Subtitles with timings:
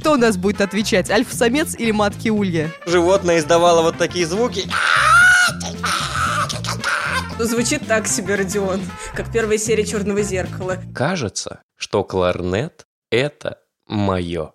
[0.00, 2.70] Кто у нас будет отвечать, альфа-самец или матки-улья?
[2.86, 4.64] Животное издавало вот такие звуки.
[7.38, 8.80] Звучит так себе, Родион,
[9.14, 10.78] как первая серия «Черного зеркала».
[10.94, 14.52] Кажется, что кларнет— это мое.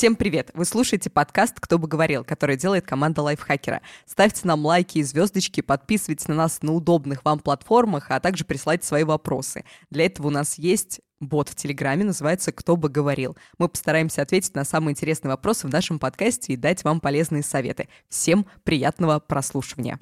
[0.00, 0.50] Всем привет!
[0.54, 3.82] Вы слушаете подкаст «Кто бы говорил», который делает команда лайфхакера.
[4.06, 8.86] Ставьте нам лайки и звездочки, подписывайтесь на нас на удобных вам платформах, а также присылайте
[8.86, 9.62] свои вопросы.
[9.90, 13.36] Для этого у нас есть бот в Телеграме, называется «Кто бы говорил».
[13.58, 17.90] Мы постараемся ответить на самые интересные вопросы в нашем подкасте и дать вам полезные советы.
[18.08, 19.98] Всем приятного прослушивания!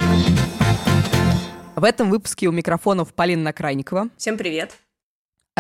[1.75, 4.11] В этом выпуске у микрофонов Полина Накрайникова.
[4.17, 4.79] Всем привет!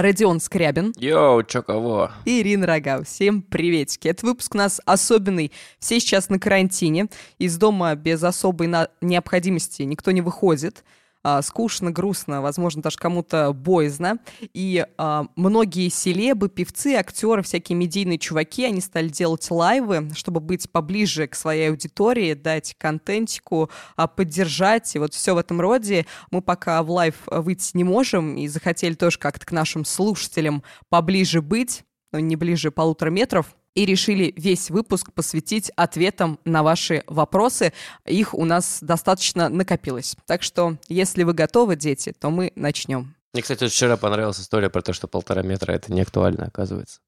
[0.00, 0.94] Родион Скрябин.
[0.96, 2.12] Йоу, чё кого?
[2.24, 3.02] И Ирина Рога.
[3.02, 4.06] Всем приветики.
[4.06, 5.50] Этот выпуск у нас особенный.
[5.80, 7.08] Все сейчас на карантине.
[7.38, 8.90] Из дома без особой на...
[9.00, 10.84] необходимости никто не выходит
[11.28, 14.18] а, скучно, грустно, возможно, даже кому-то боязно.
[14.54, 20.70] И а, многие селебы, певцы, актеры, всякие медийные чуваки, они стали делать лайвы, чтобы быть
[20.70, 26.06] поближе к своей аудитории, дать контентику, а, поддержать, и вот все в этом роде.
[26.30, 31.42] Мы пока в live выйти не можем, и захотели тоже как-то к нашим слушателям поближе
[31.42, 37.72] быть, но не ближе полутора метров, и решили весь выпуск посвятить ответам на ваши вопросы.
[38.06, 40.16] Их у нас достаточно накопилось.
[40.26, 43.14] Так что, если вы готовы, дети, то мы начнем.
[43.32, 46.98] Мне, кстати, вчера понравилась история про то, что полтора метра это не актуально, оказывается.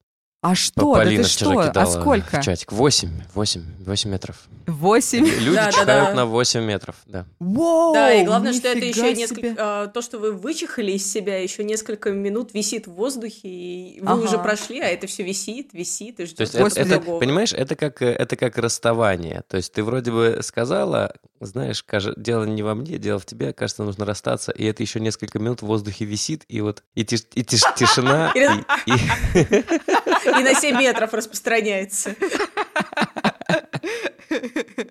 [0.43, 0.95] А что?
[0.95, 1.61] Полина да ты что?
[1.75, 2.41] А сколько?
[2.41, 2.73] В чатик.
[2.73, 4.37] 8, 8, 8 метров.
[4.67, 5.19] 8?
[5.27, 6.15] Люди Да, да, чихают да.
[6.15, 7.27] на 8 метров, да.
[7.39, 9.15] Воу, да, и главное, что это еще себе.
[9.15, 9.55] несколько...
[9.59, 14.13] а, то, что вы вычихали из себя, еще несколько минут висит в воздухе, и вы
[14.13, 14.23] Ага.
[14.23, 17.53] уже прошли, а это все висит, висит и ждет То есть Господи, это, это, понимаешь,
[17.53, 19.43] это как, э, это как расставание.
[19.47, 23.53] То есть ты вроде бы сказала, знаешь, каже- дело не во мне, дело в тебе,
[23.53, 27.27] кажется, нужно расстаться, и это еще несколько минут в воздухе висит, и вот и, тиш-
[27.35, 28.33] и тиш- тишина,
[28.87, 28.93] и,
[30.41, 32.15] и- на 7 метров распространяется.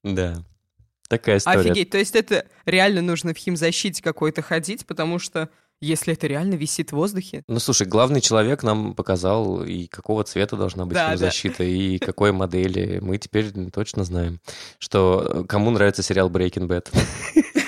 [0.04, 0.44] да.
[1.08, 1.60] Такая история.
[1.72, 5.50] Офигеть, то есть это реально нужно в химзащите какой-то ходить, потому что
[5.82, 7.44] если это реально висит в воздухе...
[7.48, 11.18] Ну, слушай, главный человек нам показал, и какого цвета должна быть Да, да.
[11.18, 13.00] защита, и какой модели.
[13.02, 14.40] Мы теперь точно знаем,
[14.78, 16.90] что кому нравится сериал Breaking Bad.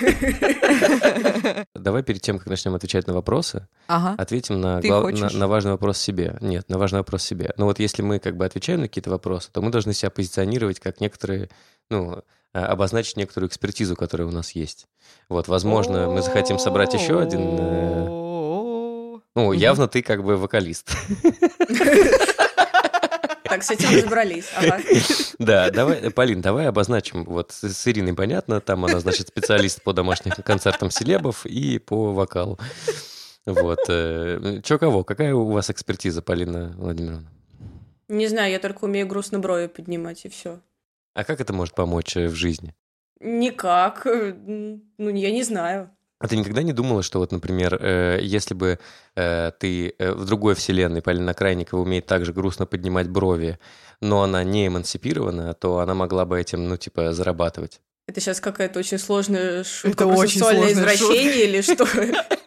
[1.76, 4.16] Давай перед тем, как начнем отвечать на вопросы, Ага.
[4.22, 6.38] ответим на, глав- на, на важный вопрос себе.
[6.42, 7.54] Нет, на важный вопрос себе.
[7.58, 10.80] Ну вот если мы как бы отвечаем на какие-то вопросы, то мы должны себя позиционировать
[10.80, 11.50] как некоторые,
[11.90, 12.22] ну,
[12.54, 14.88] обозначить некоторую экспертизу, которая у нас есть.
[15.30, 17.42] Вот, возможно, мы захотим собрать еще один...
[17.60, 19.20] э.
[19.36, 20.92] Ну, явно ты как бы вокалист.
[23.44, 24.46] Так, с этим разобрались.
[24.56, 24.80] Ага.
[25.38, 27.26] Да, давай, Полин, давай обозначим.
[27.26, 32.58] Вот с Ириной понятно, там она, значит, специалист по домашним концертам селебов и по вокалу.
[33.46, 33.80] Вот.
[33.88, 35.04] Че кого?
[35.04, 37.30] Какая у вас экспертиза, Полина Владимировна?
[38.08, 40.60] Не знаю, я только умею грустно брови поднимать, и все.
[41.14, 42.74] А как это может помочь э, в жизни?
[43.20, 44.06] Никак.
[44.06, 45.90] э, Ну, я не знаю.
[46.20, 48.78] А ты никогда не думала, что вот, например, э, если бы
[49.16, 53.58] э, ты э, в другой вселенной, Полина Крайникова умеет также грустно поднимать брови,
[54.02, 57.82] но она не эмансипирована, то она могла бы этим, ну, типа, зарабатывать?
[58.08, 61.88] Это сейчас какая-то очень сложная шутка Это про очень сексуальное извращение или что?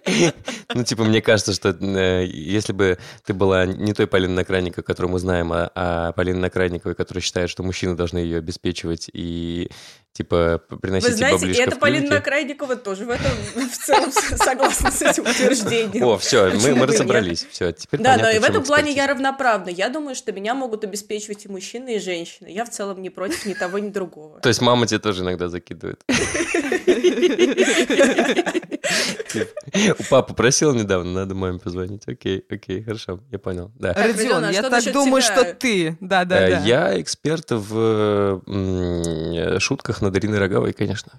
[0.75, 5.13] Ну, типа, мне кажется, что э, если бы ты была не той Полиной Накрайниковой, которую
[5.13, 9.71] мы знаем, а, а Полиной Накрайниковой, которая считает, что мужчины должны ее обеспечивать и,
[10.13, 12.11] типа, приносить Вы знаете, это Полина.
[12.11, 13.33] Накрайникова тоже в этом
[13.69, 16.05] в целом согласна с этим утверждением.
[16.05, 17.47] О, все, мы, разобрались.
[17.51, 19.71] Все, теперь Да, да, и в этом плане я равноправна.
[19.71, 22.49] Я думаю, что меня могут обеспечивать и мужчины, и женщины.
[22.49, 24.41] Я в целом не против ни того, ни другого.
[24.41, 26.03] То есть мама тебе тоже иногда закидывает.
[29.99, 32.07] У папы просил недавно, надо маме позвонить.
[32.09, 33.71] Окей, окей, хорошо, я понял.
[33.77, 33.95] Да.
[33.95, 35.33] Так, Родион, Родион, а я что так насчет думаю, тебя?
[35.35, 35.97] что ты.
[36.01, 36.61] Да, да, Э, да.
[36.65, 41.13] Я эксперт в м, шутках над Ириной Роговой, конечно.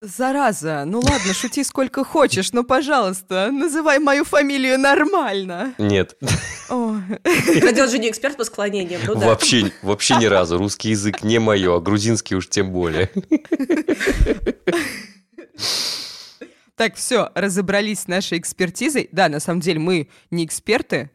[0.00, 5.74] Зараза, ну ладно, шути сколько хочешь, но, пожалуйста, называй мою фамилию нормально.
[5.76, 6.16] Нет,
[6.68, 6.94] О,
[7.24, 9.26] Родион же не эксперт по склонениям, ну да.
[9.26, 10.56] вообще, вообще ни разу.
[10.56, 13.10] Русский язык не мое, а грузинский уж тем более.
[16.78, 19.08] Так, все, разобрались с нашей экспертизой.
[19.10, 21.10] Да, на самом деле мы не эксперты,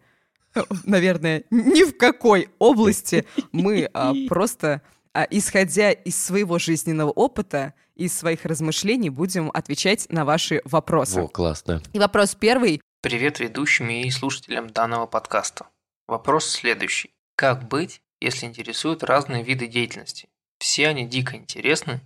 [0.84, 3.26] наверное, ни в какой области.
[3.54, 4.82] Мы а, просто,
[5.14, 11.22] а, исходя из своего жизненного опыта, из своих размышлений, будем отвечать на ваши вопросы.
[11.22, 11.82] Во, классно.
[11.94, 12.82] И вопрос первый.
[13.00, 15.68] Привет ведущим и слушателям данного подкаста.
[16.08, 17.16] Вопрос следующий.
[17.38, 20.28] Как быть, если интересуют разные виды деятельности?
[20.60, 22.02] Все они дико интересны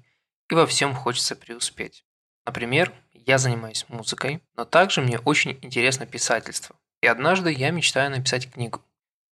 [0.47, 2.03] и во всем хочется преуспеть.
[2.47, 2.93] Например,
[3.27, 6.77] Я занимаюсь музыкой, но также мне очень интересно писательство.
[7.01, 8.81] И однажды я мечтаю написать книгу.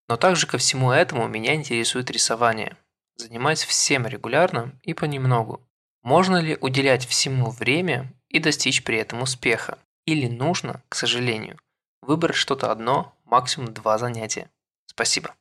[0.06, 2.76] Но также ко всему этому меня интересует рисование.
[3.16, 5.62] Занимаюсь всем регулярно и понемногу.
[6.02, 9.78] Можно ли уделять всему время и достичь при этом успеха?
[10.04, 11.58] Или нужно, к сожалению,
[12.02, 14.50] выбрать что-то одно, максимум два занятия?
[14.84, 15.34] Спасибо.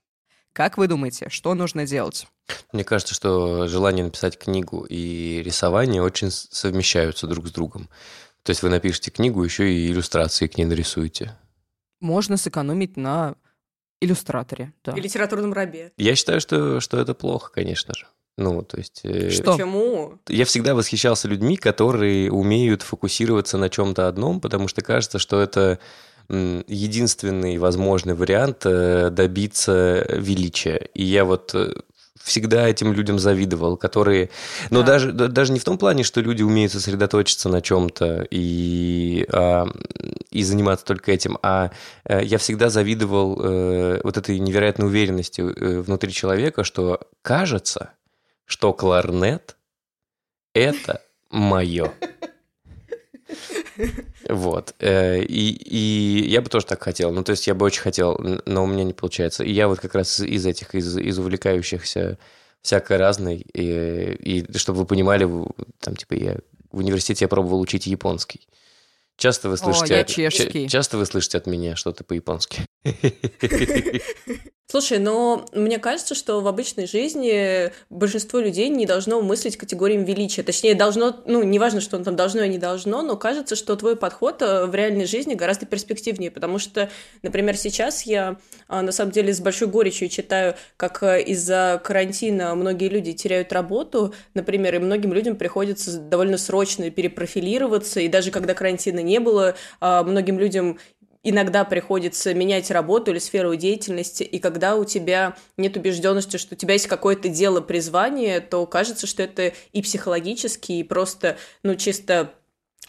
[0.54, 2.25] Как вы думаете, что нужно делать?
[2.72, 7.90] Мне кажется, что желание написать книгу и рисование очень совмещаются друг с другом.
[8.45, 11.36] То есть вы напишете книгу, еще и иллюстрации к ней нарисуете.
[12.00, 13.36] Можно сэкономить на
[14.00, 14.71] иллюстраторе.
[14.83, 14.92] Да.
[14.92, 15.94] И литературном рабе.
[15.97, 18.06] Я считаю, что, что это плохо, конечно же.
[18.38, 19.01] Ну, то есть...
[19.03, 19.53] э, Что?
[19.53, 20.19] Почему?
[20.27, 25.80] Я всегда восхищался людьми, которые умеют фокусироваться на чем-то одном, потому что кажется, что это
[26.30, 30.89] единственный возможный вариант э, добиться величия.
[30.94, 31.74] И я вот э,
[32.21, 34.29] всегда этим людям завидовал, которые...
[34.69, 34.88] Но Да.
[34.88, 39.67] даже, да- даже не в том плане, что люди умеют сосредоточиться на чем-то и, а,
[40.31, 41.71] и заниматься только этим, а
[42.06, 47.91] э, я всегда завидовал э, вот этой невероятной уверенности э, внутри человека, что кажется,
[48.45, 49.56] что кларнет–
[50.53, 51.91] это мое.
[54.30, 54.75] Вот.
[54.80, 57.12] Э, И, и я бы тоже так хотел.
[57.12, 59.44] Ну, то есть я бы очень хотел, но у меня не получается.
[59.44, 62.18] И я вот как раз из этих, из, из увлекающихся
[62.62, 63.45] всякой разной.
[63.54, 65.27] И, и чтобы вы понимали,
[65.80, 66.38] там, типа, я
[66.72, 68.48] в университете я пробовал учить японский.
[69.17, 69.95] Часто вы слышите...
[69.95, 70.65] я от- чешский.
[70.65, 72.65] ча- часто вы слышите от меня что-то по-японски.
[74.67, 80.41] Слушай, но мне кажется, что в обычной жизни большинство людей не должно мыслить категориями величия.
[80.41, 83.95] Точнее, должно, ну, неважно, что он там должно и не должно, но кажется, что твой
[83.95, 86.89] подход э, в реальной жизни гораздо перспективнее, потому что,
[87.21, 92.56] например, сейчас я а, на самом деле с большой горечью читаю, как э, из-за карантина
[92.56, 98.56] многие люди теряют работу, например, и многим людям приходится довольно срочно перепрофилироваться, и даже когда
[98.56, 100.80] карантина не было, а, многим людям
[101.25, 106.57] иногда приходится менять работу или сферу деятельности, и когда у тебя нет убежденности, что у
[106.57, 112.31] тебя есть какое-то дело призвание, то кажется, что это и психологически, и просто, ну, чисто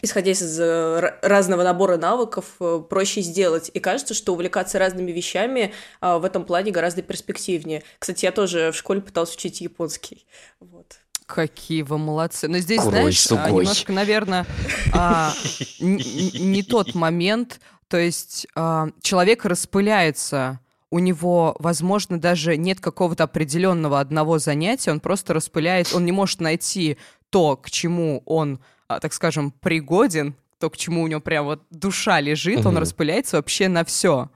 [0.01, 3.71] исходя из э, разного набора навыков, э, проще сделать.
[3.73, 7.83] И кажется, что увлекаться разными вещами а, в этом плане гораздо перспективнее.
[7.97, 10.27] Кстати, я тоже в школе пыталась учить японский.
[10.59, 10.99] Вот.
[11.27, 12.47] Какие вы молодцы.
[12.47, 13.51] Но здесь, Курой знаешь, а, сугой.
[13.61, 14.45] немножко, наверное,
[14.93, 15.33] а,
[15.79, 17.59] не тот момент.
[17.89, 20.59] То есть а, человек распыляется,
[20.89, 26.39] у него, возможно, даже нет какого-то определенного одного занятия, он просто распыляется, он не может
[26.39, 26.97] найти
[27.29, 31.61] то, к чему он, а, так скажем, пригоден, то, к чему у него прям вот
[31.71, 32.81] душа лежит, он Мгм.
[32.81, 34.29] распыляется вообще на все.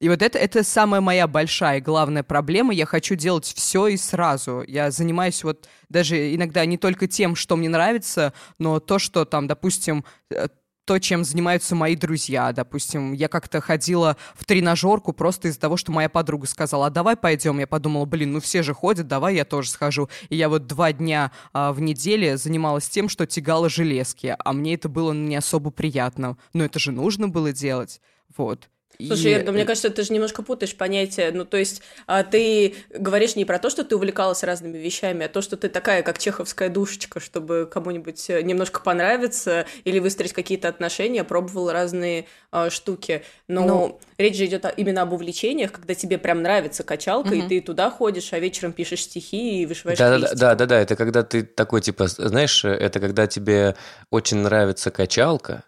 [0.00, 2.72] И вот это, это самая моя большая главная проблема.
[2.72, 4.62] Я хочу делать все и сразу.
[4.66, 9.48] Я занимаюсь вот даже иногда не только тем, что мне нравится, но то, что там,
[9.48, 10.48] допустим, э,
[10.88, 12.50] то, чем занимаются мои друзья.
[12.52, 17.14] Допустим, я как-то ходила в тренажерку просто из-за того, что моя подруга сказала, а давай
[17.14, 17.58] пойдем.
[17.58, 20.08] Я подумала, блин, ну все же ходят, давай я тоже схожу.
[20.30, 24.74] И я вот два дня а, в неделе занималась тем, что тягала железки, а мне
[24.74, 26.38] это было не особо приятно.
[26.54, 28.00] Но это же нужно было делать.
[28.34, 28.70] Вот.
[29.06, 31.30] Слушай, И- Ир, ну, мне кажется, ты же немножко путаешь понятия.
[31.32, 35.28] Ну, то есть, а, ты говоришь не про то, что ты увлекалась разными вещами, а
[35.28, 40.66] то, что ты такая, как чеховская душечка, чтобы кому-нибудь э, немножко понравиться или выстроить какие-то
[40.66, 43.22] отношения, пробовала разные а, штуки.
[43.46, 44.00] Но Ну.
[44.16, 47.48] речь же идет именно об увлечениях, когда тебе прям нравится качалка, и Мгм.
[47.48, 50.96] ты туда ходишь, а вечером пишешь стихи и вышиваешь Да, да, да, да, да, это
[50.96, 53.76] когда ты такой, типа, знаешь, это когда тебе
[54.10, 55.62] очень нравится качалка,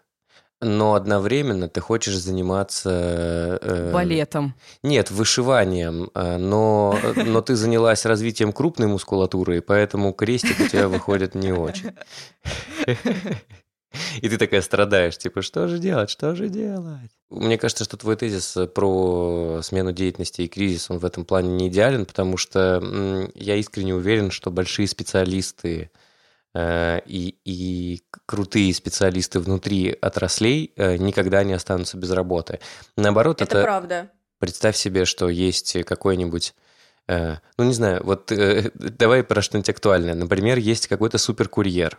[0.61, 3.59] но одновременно ты хочешь заниматься...
[3.61, 4.55] э, балетом.
[4.83, 10.87] Нет, вышиванием, э, но, но ты занялась развитием крупной мускулатуры, и поэтому крестик у тебя
[10.87, 11.91] выходит не очень.
[14.21, 17.11] И ты такая страдаешь, типа, что же делать, что же делать?
[17.29, 21.67] Мне кажется, что твой тезис про смену деятельности и кризис, он в этом плане не
[21.67, 22.81] идеален, потому что
[23.35, 26.00] я искренне уверен, что большие специалисты э,
[26.55, 32.59] и, и крутые специалисты внутри отраслей э, никогда не останутся без работы.
[32.97, 34.09] Наоборот, Это правда.
[34.39, 36.53] Представь себе, что есть какой-нибудь,
[37.07, 40.15] э, ну не знаю, вот э, давай про что-нибудь актуальное.
[40.15, 41.97] Например, есть какой-то суперкурьер.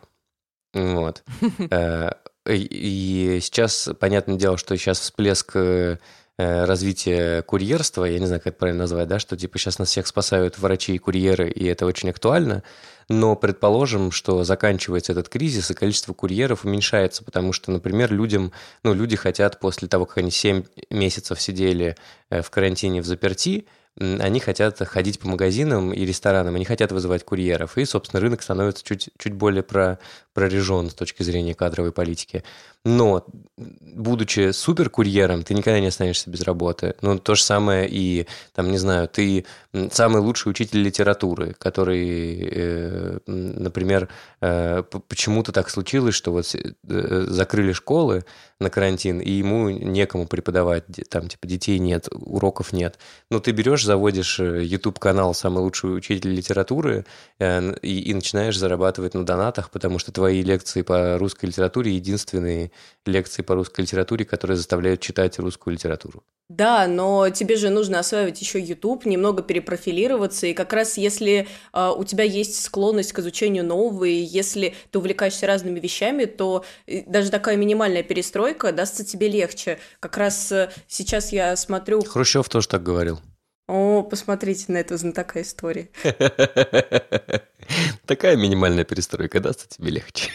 [0.74, 1.22] Вот.
[1.70, 5.98] Э, И сейчас, понятное дело, что сейчас всплеск э,
[6.38, 9.88] э, развития курьерства, я не знаю, как это правильно назвать, да, что типа сейчас нас
[9.90, 12.64] всех спасают врачи и курьеры, и это очень актуально,
[13.08, 18.94] но предположим, что заканчивается этот кризис, и количество курьеров уменьшается, потому что, например, людям, ну,
[18.94, 21.96] люди хотят после того, как они 7 месяцев сидели
[22.30, 23.66] э, в карантине в заперти,
[23.98, 28.82] они хотят ходить по магазинам и ресторанам, они хотят вызывать курьеров, и, собственно, рынок становится
[28.84, 29.98] чуть, чуть более про,
[30.34, 32.42] прорежен с точки зрения кадровой политики.
[32.84, 33.24] Но,
[33.56, 36.96] будучи суперкурьером, ты никогда не останешься без работы.
[37.00, 39.46] Ну, то же самое и, там, не знаю, ты
[39.92, 44.08] самый лучший учитель литературы, который, э, например,
[44.40, 48.24] э, почему-то так случилось, что вот э, закрыли школы
[48.58, 52.98] на карантин, и ему некому преподавать, там, типа, детей нет, уроков нет.
[53.30, 57.04] Ну, ты берешь, заводишь YouTube-канал «Самый лучший учитель литературы»
[57.40, 62.70] и, и начинаешь зарабатывать на донатах, потому что твои лекции по русской литературе единственные
[63.06, 66.22] лекции по русской литературе, которые заставляют читать русскую литературу.
[66.48, 71.92] Да, но тебе же нужно осваивать еще YouTube, немного перепрофилироваться, и как раз если э,
[71.96, 77.02] у тебя есть склонность к изучению нового, и если ты увлекаешься разными вещами, то э,
[77.08, 79.80] даже такая минимальная перестройка дастся тебе легче.
[79.98, 82.00] Как раз э, сейчас я смотрю...
[82.04, 83.18] Хрущев тоже так говорил.
[83.68, 85.90] О, посмотрите на эту знатока истории.
[88.06, 90.30] Такая минимальная перестройка дастся тебе легче.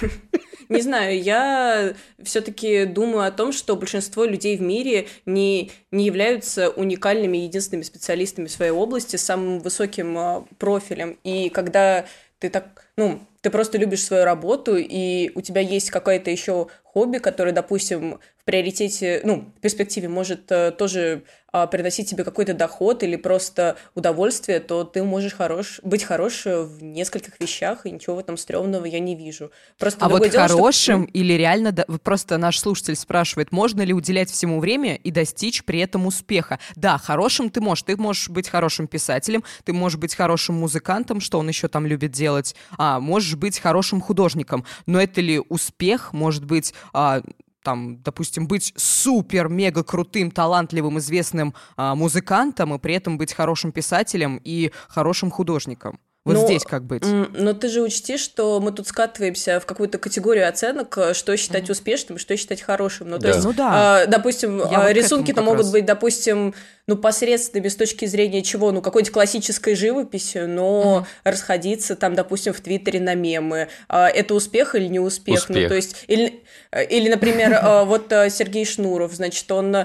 [0.68, 6.68] Не знаю, я все-таки думаю о том, что большинство людей в мире не, не являются
[6.68, 11.18] уникальными единственными специалистами в своей области с самым высоким а, профилем.
[11.24, 12.04] И когда
[12.38, 17.16] ты так, ну, ты просто любишь свою работу, и у тебя есть какое-то еще хобби,
[17.16, 23.16] которое, допустим, приоритете, ну, в перспективе может э, тоже а, приносить тебе какой-то доход или
[23.16, 28.38] просто удовольствие, то ты можешь хорош, быть хорош в нескольких вещах, и ничего в этом
[28.38, 29.50] стрёмного я не вижу.
[29.78, 31.12] Просто а вот дело, хорошим что...
[31.12, 36.06] или реально, просто наш слушатель спрашивает, можно ли уделять всему время и достичь при этом
[36.06, 36.58] успеха?
[36.74, 41.38] Да, хорошим ты можешь, ты можешь быть хорошим писателем, ты можешь быть хорошим музыкантом, что
[41.38, 46.46] он еще там любит делать, а можешь быть хорошим художником, но это ли успех, может
[46.46, 47.20] быть, а,
[47.62, 54.40] там, допустим, быть супер-мега крутым, талантливым, известным а, музыкантом и при этом быть хорошим писателем
[54.42, 55.98] и хорошим художником.
[56.28, 57.04] Вот но, здесь как быть?
[57.06, 61.72] Но ты же учти, что мы тут скатываемся в какую-то категорию оценок, что считать mm-hmm.
[61.72, 63.08] успешным, что считать хорошим.
[63.08, 63.28] Ну, то да.
[63.28, 64.02] есть, ну, да.
[64.02, 66.54] э, допустим, Я рисунки-то вот могут быть, допустим,
[66.88, 68.72] ну, посредственными с точки зрения чего?
[68.72, 71.30] Ну, какой-нибудь классической живописи, но mm-hmm.
[71.30, 73.68] расходиться там, допустим, в Твиттере на мемы.
[73.88, 75.40] А, это успех или не успех?
[75.40, 75.56] успех.
[75.56, 76.42] Ну, то есть, или,
[76.88, 79.76] или например, а, вот а, Сергей Шнуров, значит, он,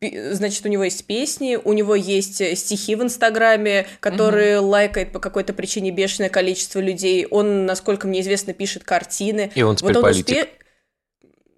[0.00, 4.60] значит, у него есть песни, у него есть стихи в Инстаграме, которые mm-hmm.
[4.60, 7.26] лайкает по какой-то причине бешеное количество людей.
[7.28, 9.50] Он, насколько мне известно, пишет картины.
[9.56, 10.28] И он теперь вот он политик.
[10.28, 10.48] Успе...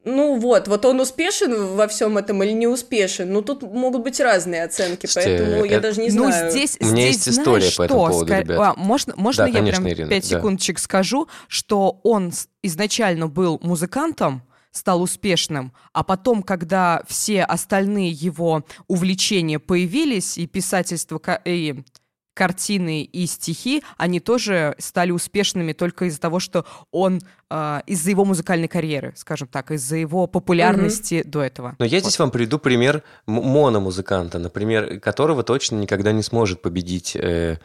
[0.04, 3.32] Ну вот, вот он успешен во всем этом или не успешен?
[3.32, 5.74] Ну тут могут быть разные оценки, Слушайте, поэтому это...
[5.74, 6.46] я даже не ну, знаю.
[6.46, 8.40] Ну здесь, У меня здесь есть история знаешь, по этому поводу, Скор...
[8.40, 8.58] ребят.
[8.60, 10.36] А, можно можно да, я конечно, прям Ирина, 5 да.
[10.36, 12.32] секундочек скажу, что он
[12.62, 14.42] изначально был музыкантом,
[14.72, 21.84] стал успешным, а потом, когда все остальные его увлечения появились, и писательство, и
[22.34, 27.20] картины и стихи, они тоже стали успешными только из-за того, что он
[27.50, 31.28] э, из-за его музыкальной карьеры, скажем так, из-за его популярности mm-hmm.
[31.28, 31.76] до этого.
[31.78, 32.04] Но я вот.
[32.04, 37.58] здесь вам приведу пример мономузыканта, например, которого точно никогда не сможет победить э,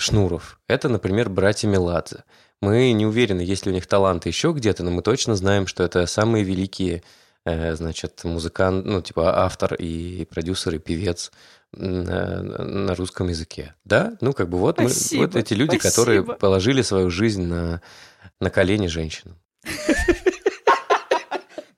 [0.00, 0.58] Шнуров.
[0.66, 2.24] Это, например, братья Меладзе.
[2.62, 5.82] Мы не уверены, есть ли у них таланты еще где-то, но мы точно знаем, что
[5.82, 7.02] это самые великие
[7.44, 11.32] э, значит, музыкант, ну, типа автор и продюсер, и певец
[11.72, 13.74] на, на русском языке.
[13.84, 14.16] Да?
[14.20, 15.90] Ну, как бы вот, мы, вот эти люди, спасибо.
[15.90, 17.80] которые положили свою жизнь на,
[18.40, 19.36] на колени женщинам.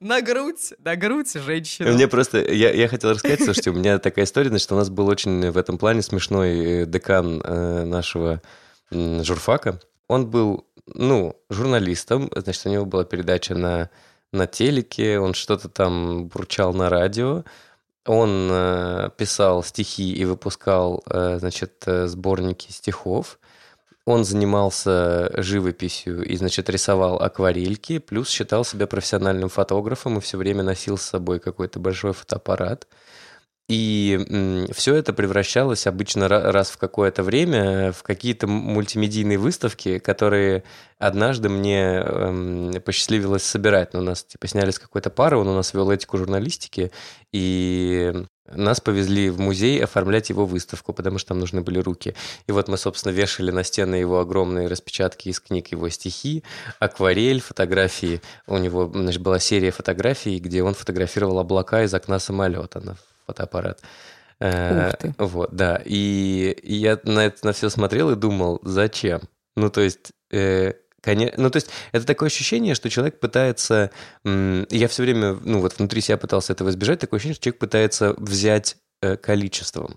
[0.01, 1.93] На грудь, на грудь женщина.
[1.93, 5.07] Мне просто, я, я хотел рассказать, слушайте, у меня такая история, значит, у нас был
[5.07, 8.43] очень в этом плане смешной э, декан э, нашего
[8.91, 9.79] э, журфака.
[10.09, 13.91] Он был, ну, журналистом, значит, у него была передача на,
[14.33, 17.45] на телеке, он что-то там бурчал на радио,
[18.07, 23.39] он э, писал стихи и выпускал, э, значит, э, сборники стихов.
[24.05, 30.65] Он занимался живописью и, значит, рисовал акварельки, плюс считал себя профессиональным фотографом и все время
[30.65, 32.89] носил с собой какой-то большой фотоаппарат.
[33.69, 40.65] И все это превращалось обычно раз в какое-то время в какие-то мультимедийные выставки, которые
[40.99, 43.95] однажды мне эм, посчастливилось собирать.
[43.95, 46.91] Но ну, нас типа сняли с какой-то пары, он у нас вел этику журналистики,
[47.33, 48.13] и
[48.55, 52.15] нас повезли в музей оформлять его выставку, потому что там нужны были руки.
[52.47, 56.43] И вот мы, собственно, вешали на стены его огромные распечатки из книг, его стихи,
[56.79, 58.21] акварель, фотографии.
[58.47, 62.81] У него значит, была серия фотографий, где он фотографировал облака из окна самолета
[63.27, 63.81] фотоаппарат.
[64.41, 65.81] Э, вот, да.
[65.85, 69.23] И, и я на это на все смотрел и думал, зачем?
[69.57, 73.91] Ну, то есть, э, конечно, ну, то есть, это такое ощущение, что человек пытается,
[74.25, 78.15] я все время, ну, вот внутри себя пытался этого избежать, такое ощущение, что человек пытается
[78.19, 79.97] взять э, количеством.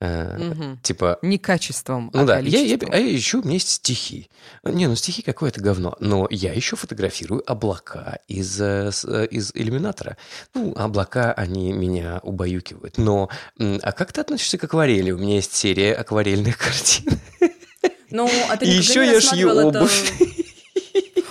[0.00, 0.78] Мгм.
[0.82, 4.28] Типа, Не качеством, ну а да, я, я, а я ищу, у меня есть стихи.
[4.64, 5.96] Не, ну стихи какое-то говно.
[6.00, 10.16] Но я еще фотографирую облака из, э, э, из иллюминатора.
[10.54, 12.98] Ну, облака, они меня убаюкивают.
[12.98, 15.10] Но, а как ты относишься к акварели?
[15.10, 17.18] У меня есть серия акварельных картин.
[18.10, 20.12] Ну, а ты И еще я шью рассматривал это- обувь.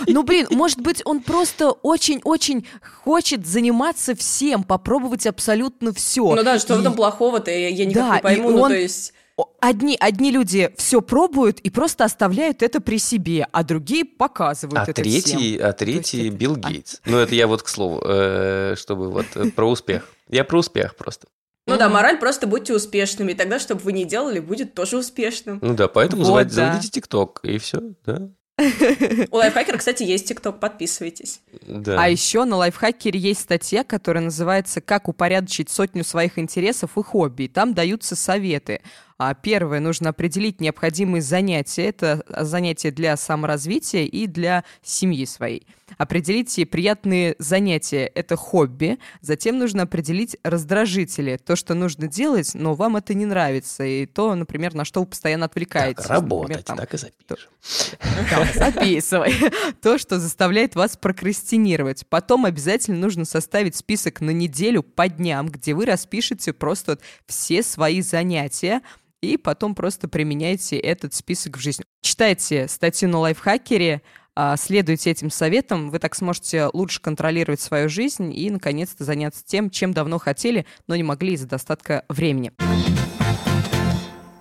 [0.07, 2.65] Ну, блин, может быть, он просто очень-очень
[3.03, 6.35] хочет заниматься всем, попробовать абсолютно все.
[6.35, 8.71] Ну да, что в этом плохого-то, я, я никак Да, не и пойму, ну он-
[8.71, 9.13] то есть...
[9.61, 14.83] Одни, одни люди все пробуют и просто оставляют это при себе, а другие показывают А
[14.83, 15.67] это третий, всем.
[15.67, 16.97] а третий это- Билл а- Гейтс.
[17.05, 20.07] Ну, это я вот к слову, э, чтобы вот э, про успех.
[20.29, 21.27] Я про успех просто.
[21.65, 25.57] Ну да, мораль просто будьте успешными, и тогда, чтобы вы не делали, будет тоже успешным.
[25.63, 26.65] Ну да, поэтому Вот, заводите, да.
[26.67, 28.29] заводите ТикТок, и все, да.
[28.59, 31.41] У лайфхакера, кстати, есть ТикТок, подписывайтесь.
[31.63, 32.01] да.
[32.01, 37.43] А еще на лайфхакере есть статья, которая называется «Как упорядочить сотню своих интересов и хобби».
[37.43, 38.81] И Там даются советы.
[39.25, 41.85] А первое, нужно определить необходимые занятия.
[41.85, 45.65] Это занятия для саморазвития и для семьи своей.
[45.97, 48.99] Определите приятные занятия– это хобби.
[49.21, 51.37] Затем нужно определить раздражители.
[51.37, 53.85] То, что нужно делать, но вам это не нравится.
[53.85, 56.03] И то, например, на что вы постоянно отвлекаетесь.
[56.03, 57.49] так, Например, работать, там, так и запишем.
[58.55, 59.33] записывай.
[59.81, 62.05] То, что заставляет вас прокрастинировать.
[62.07, 67.63] Потом обязательно нужно составить список на неделю по дням, где вы распишете просто вот все
[67.63, 68.81] свои занятия,
[69.23, 71.83] и потом просто применяйте этот список в жизнь.
[72.01, 74.01] Читайте статью на лайфхакере,
[74.35, 79.69] а, следуйте этим советам, вы так сможете лучше контролировать свою жизнь и, наконец-то, заняться тем,
[79.69, 82.51] чем давно хотели, но не могли из-за достатка времени.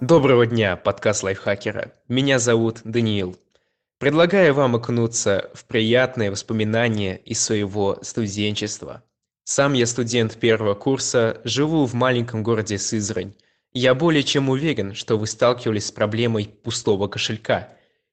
[0.01, 1.93] Доброго дня, подкаст лайфхакера.
[2.09, 3.37] Меня зовут Даниил.
[3.99, 9.05] Предлагаю вам окунуться в приятные воспоминания из своего студенчества.
[9.45, 13.35] Сам я студент первого курса, живу в маленьком городе Сызрань.
[13.75, 17.71] Я более чем уверен, что вы сталкивались с проблемой пустого кошелька.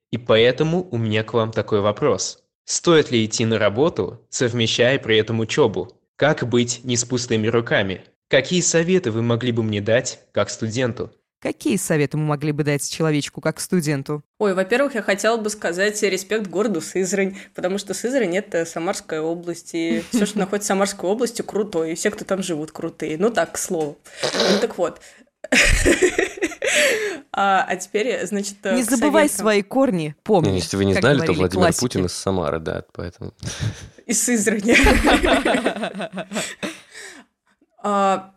[0.09, 2.43] И поэтому у меня к вам такой вопрос.
[2.63, 5.99] Стоит ли идти на работу, совмещая при этом учебу?
[6.15, 8.03] Как быть не с пустыми руками?
[8.29, 11.11] Какие советы вы могли бы мне дать как студенту?
[11.41, 14.23] Какие советы мы могли бы дать человечку как студенту?
[14.39, 19.71] Ой, во-первых, я хотела бы сказать респект городу Сызрань, потому что Сызрань— это Самарская область,
[19.73, 23.17] и все, что находится в Самарской области, крутое, и все, кто там живут, крутые.
[23.17, 23.97] Ну так, к слову.
[24.33, 24.99] Ну так вот.
[27.31, 29.37] А, а теперь, значит, Не забывай советам.
[29.37, 30.49] свои корни, помни.
[30.49, 31.79] Ну, если вы не как знали, то Владимир классики.
[31.79, 33.33] Путин из Самары, да, поэтому...
[34.05, 34.75] Из Сызрани.
[37.81, 38.33] А,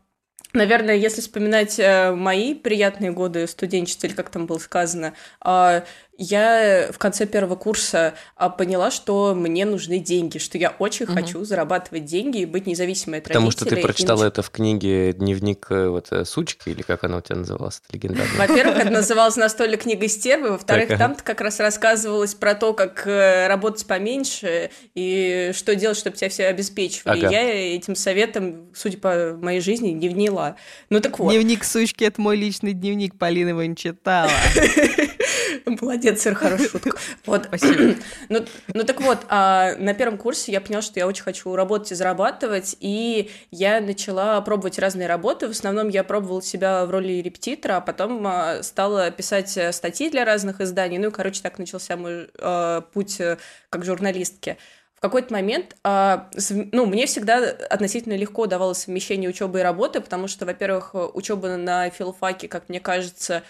[0.54, 5.84] Наверное, если вспоминать э, мои приятные годы студенчества, или как там было сказано, а,
[6.22, 11.14] я в конце первого курса а, поняла, что мне нужны деньги, что я очень Мгм.
[11.14, 13.82] хочу зарабатывать деньги и быть независимой от Потому что ты родителей.
[13.82, 17.20] и прочитала нач- это в книге «Дневник э, вот, э, сучки», или как она у
[17.20, 18.46] тебя называлась, это легендарная.
[18.48, 23.06] Во-первых, это называлось настольная книга стервы, во-вторых, Так, там как раз рассказывалось про то, как
[23.06, 27.24] э, работать поменьше и что делать, чтобы тебя все обеспечивали.
[27.24, 27.30] Ага.
[27.30, 30.56] Я этим советом, судя по моей жизни, не вняла.
[30.90, 31.30] Ну так вот.
[31.32, 34.30] Дневник сучки— это мой личный дневник, Полина его не читала.
[35.66, 36.98] Молодец, сэр, хорошая шутка.
[37.26, 37.44] Вот.
[37.44, 37.94] Спасибо.
[38.28, 41.92] Ну, ну так вот, а, на первом курсе я поняла, что я очень хочу работать
[41.92, 45.48] и зарабатывать, и я начала пробовать разные работы.
[45.48, 50.10] В основном я пробовала себя в роли репетитора, а потом а, стала писать э, статьи
[50.10, 50.98] для разных изданий.
[50.98, 53.38] Ну и, короче, так начался мой э, путь э,
[53.70, 54.56] как журналистки.
[54.94, 56.30] В какой-то момент, а,
[56.70, 57.38] ну, мне всегда
[57.68, 62.78] относительно легко давалось совмещение учебы и работы, потому что, во-первых, учеба на филфаке, как мне
[62.78, 63.42] кажется, а,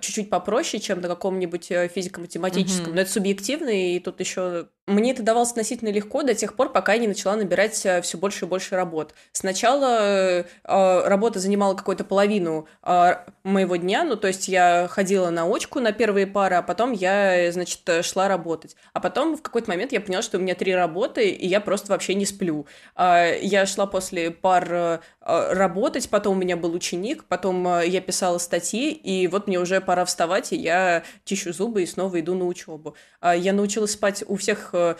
[0.00, 2.94] чуть-чуть попроще, чем на каком-нибудь э, физико-математическом, Мгм.
[2.94, 6.92] но это субъективно, и тут еще мне это давалось относительно легко до тех пор, пока
[6.92, 9.14] я не начала набирать все больше и больше работ.
[9.32, 15.30] Сначала э, а, работа занимала какую-то половину а, моего дня, ну, то есть я ходила
[15.30, 18.76] на очку на первые пары, а потом я, значит, э, шла работать.
[18.92, 21.90] А потом в какой-то момент я поняла, что у меня три работы, и я просто
[21.90, 22.66] вообще не сплю.
[22.94, 27.88] А, Я шла после пар э, э, работать, потом у меня был ученик, потом э,
[27.88, 32.20] я писала статьи, и вот мне уже пора вставать, и я чищу зубы и снова
[32.20, 32.94] иду на учебу.
[33.20, 34.94] А, Я научилась спать у всех э,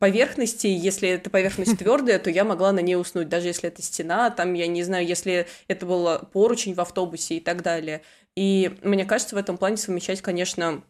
[0.00, 4.30] поверхностей, если эта поверхность твердая, то я могла на ней уснуть, даже если это стена,
[4.30, 8.00] там, я не знаю, если это был поручень в автобусе и так далее.
[8.36, 10.82] И мне кажется, в этом плане совмещать, конечно,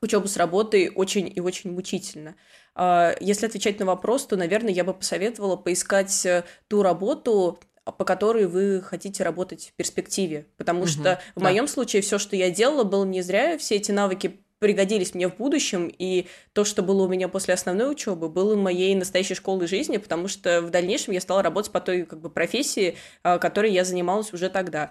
[0.00, 2.36] учебу с работой очень и очень мучительно.
[2.74, 8.04] А, Если отвечать на вопрос, то, наверное, я бы посоветовала поискать э, ту работу, по
[8.04, 10.46] которой вы хотите работать в перспективе.
[10.56, 11.44] Потому Мгм, что в да.
[11.44, 13.58] моем случае все, что я делала, было не зря.
[13.58, 17.90] Все эти навыки пригодились мне в будущем, и то, что было у меня после основной
[17.90, 22.04] учебы, было моей настоящей школой жизни, потому что в дальнейшем я стала работать по той
[22.04, 24.90] как бы профессии, а, которой я занималась уже тогда.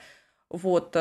[0.49, 0.95] Вот.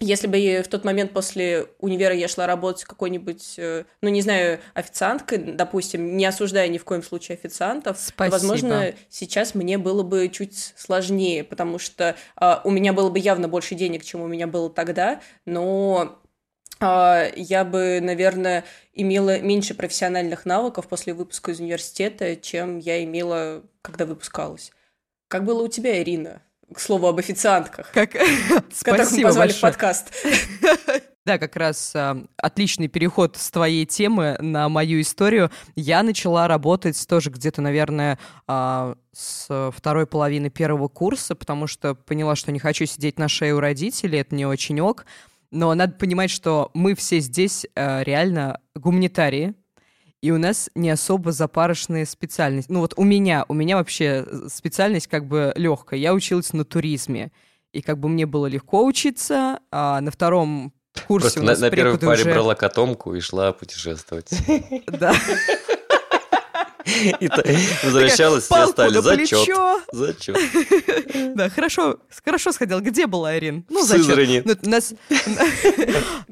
[0.00, 4.22] Э, если бы в тот момент после универа я шла работать какой-нибудь, э, ну, не
[4.22, 8.32] знаю, официанткой, допустим, не осуждая ни в коем случае официантов, Спасибо.
[8.32, 13.48] возможно, сейчас мне было бы чуть сложнее, потому что а, у меня было бы явно
[13.48, 16.20] больше денег, чем у меня было тогда, но
[16.80, 23.62] а, я бы, наверное, имела меньше профессиональных навыков после выпуска из университета, чем я имела,
[23.82, 24.72] когда выпускалась.
[25.28, 26.42] Как было у тебя, Ирина?
[26.72, 28.12] К слову об официантках, Как...
[28.82, 29.72] которых мы позвали в большое.
[29.72, 30.12] подкаст.
[31.26, 35.50] Да, как раз а, отличный переход с твоей темы на мою историю.
[35.76, 42.36] Я начала работать тоже где-то, наверное, а, с второй половины первого курса, потому что поняла,
[42.36, 45.04] что не хочу сидеть на шее у родителей, это не очень ок.
[45.50, 49.54] Но надо понимать, что мы все здесь а, реально гуманитарии,
[50.22, 52.70] и у нас не особо запарочные специальности.
[52.70, 55.98] Ну вот у меня, у меня вообще специальность как бы легкая.
[55.98, 57.32] Я училась на туризме.
[57.72, 60.72] И как бы мне было легко учиться, а на втором
[61.06, 62.32] курсе Просто у на, нас на первой преподы паре уже...
[62.32, 64.30] брала котомку и шла путешествовать.
[64.86, 65.14] Да.
[67.20, 67.28] И
[67.82, 69.48] возвращалась, все стали зачет.
[69.92, 70.36] Зачет.
[71.34, 72.80] Да, хорошо, хорошо сходил.
[72.80, 73.64] Где была, Ирин?
[73.68, 74.44] Ну, зачет.
[74.44, 74.94] Ну, нас...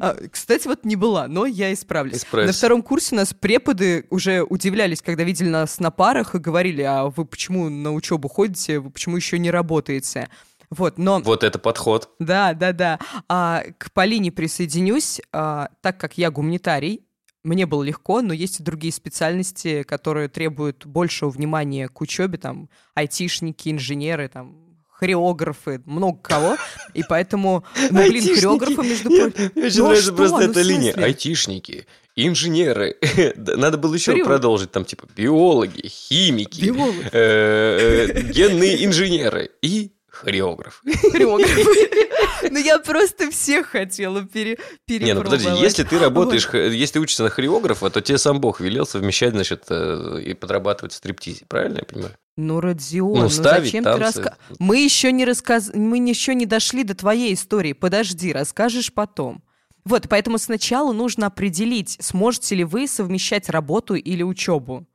[0.01, 2.25] А, Кстати, вот не была, но я исправлюсь.
[2.33, 6.83] На втором курсе у нас преподы уже удивлялись, когда видели нас на парах и говорили,
[6.83, 10.29] а вы почему на учебу ходите, вы почему еще не работаете?
[10.71, 11.21] Вот, но...
[11.21, 12.11] Вот это подход.
[12.18, 12.99] Да, да, да.
[13.29, 17.08] А, к Полине присоединюсь, а, так как я гуманитарий,
[17.44, 22.68] мне было легко, но есть и другие специальности, которые требуют большего внимания к учебе, там,
[22.94, 24.57] айтишники, инженеры, там,
[24.90, 26.57] хореографы, много кого,
[26.94, 28.35] и поэтому, ну, блин, Айтишники.
[28.35, 29.51] хореографы, между прочим...
[29.55, 30.16] Мне очень Ну, нравится что?
[30.16, 30.92] просто Ну, эта линия.
[30.94, 32.96] Айтишники, инженеры.
[33.37, 34.72] Надо было еще Хореог- продолжить.
[34.72, 37.09] Там типа биологи, химики, Биологи.
[37.12, 40.83] э, э, генные инженеры и хореограф.
[41.12, 42.50] хореографы.
[42.50, 47.22] Ну, я просто всех хотела пере Не, ну подожди, если ты работаешь, если ты учишься
[47.24, 51.78] на хореографа, то тебе сам Бог велел совмещать, значит, э, и подрабатывать в стриптизе, правильно
[51.78, 52.14] я понимаю?
[52.37, 53.98] Ну, Родион, Ну, ну, ставить зачем танцы.
[53.98, 54.37] ты раска...
[54.61, 55.72] Мы еще не рассказ...
[55.74, 57.72] мы еще не дошли до твоей истории.
[57.72, 59.42] Подожди, расскажешь потом.
[59.85, 64.87] Вот, поэтому сначала нужно определить, сможете ли вы совмещать работу или учебу.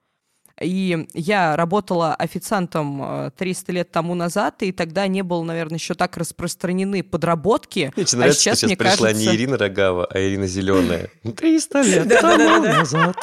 [0.62, 5.96] И я работала официантом э, 300 лет тому назад, и тогда не было, наверное, еще
[5.96, 7.92] так распространены подработки.
[7.96, 9.30] Мне очень а нравится, сейчас, что сейчас пришла кажется...
[9.30, 11.10] не Ирина Рогава, а Ирина Зеленая.
[11.24, 13.18] 300 лет тому назад.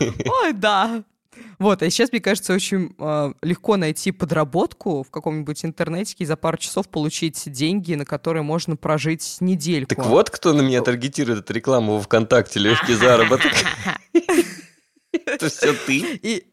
[0.00, 1.04] Ой, да.
[1.58, 6.36] Вот, а сейчас, мне кажется, очень э, легко найти подработку в каком-нибудь интернетике и за
[6.36, 9.94] пару часов получить деньги, на которые можно прожить недельку.
[9.94, 13.52] Так вот, кто на меня таргетирует эту рекламу во ВКонтакте, легкий заработок.
[15.12, 16.44] Это все ты?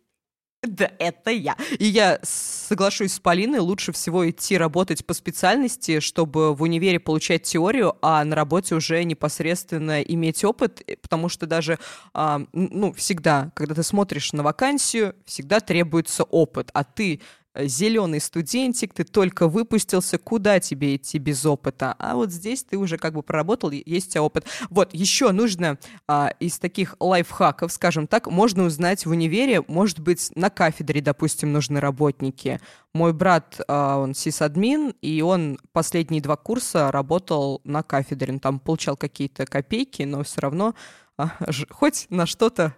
[0.65, 1.55] Да, это я.
[1.79, 7.43] И я соглашусь с Полиной, лучше всего идти работать по специальности, чтобы в универе получать
[7.43, 11.79] теорию, а на работе уже непосредственно иметь опыт, э, потому что даже,
[12.13, 17.21] а, ну, всегда, когда ты смотришь на вакансию, всегда требуется опыт, а ты
[17.57, 21.95] зеленый студентик, ты только выпустился, куда тебе идти без опыта?
[21.99, 24.45] А вот здесь ты уже как бы проработал, есть у тебя опыт.
[24.69, 30.31] Вот, еще нужно а, из таких лайфхаков, скажем так, можно узнать в универе, может быть,
[30.35, 32.59] на кафедре, допустим, нужны работники.
[32.93, 38.33] Мой брат, а, он сисадмин, и он последние два курса работал на кафедре.
[38.33, 40.75] Он там получал какие-то копейки, но все равно
[41.17, 42.75] а, ж- хоть на что-то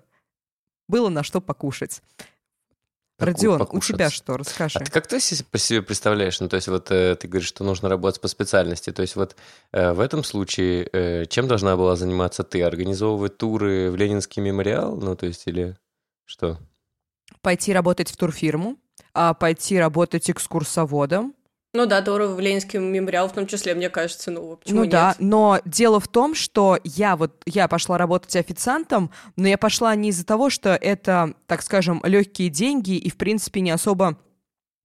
[0.88, 2.02] было на что покушать.
[3.20, 4.78] Родион, у тебя что, расскажи.
[4.78, 6.40] А ты как ты по себе представляешь?
[6.40, 8.92] Ну, то есть вот э, ты говоришь, что нужно работать по специальности.
[8.92, 9.36] То есть вот
[9.72, 12.62] э, в этом случае э, чем должна была заниматься ты?
[12.62, 14.96] Организовывать туры в Ленинский мемориал?
[14.96, 15.76] Ну, то есть или
[16.26, 16.60] что?
[17.42, 18.78] Пойти работать в турфирму,
[19.16, 21.34] а пойти работать экскурсоводом.
[21.78, 24.92] Ну да, Тора в Ленинский мемориал в том числе, мне кажется, ну почему ну нет?
[24.92, 29.94] да, но дело в том, что я вот я пошла работать официантом, но я пошла
[29.94, 34.18] не из-за того, что это, так скажем, легкие деньги и в принципе не особо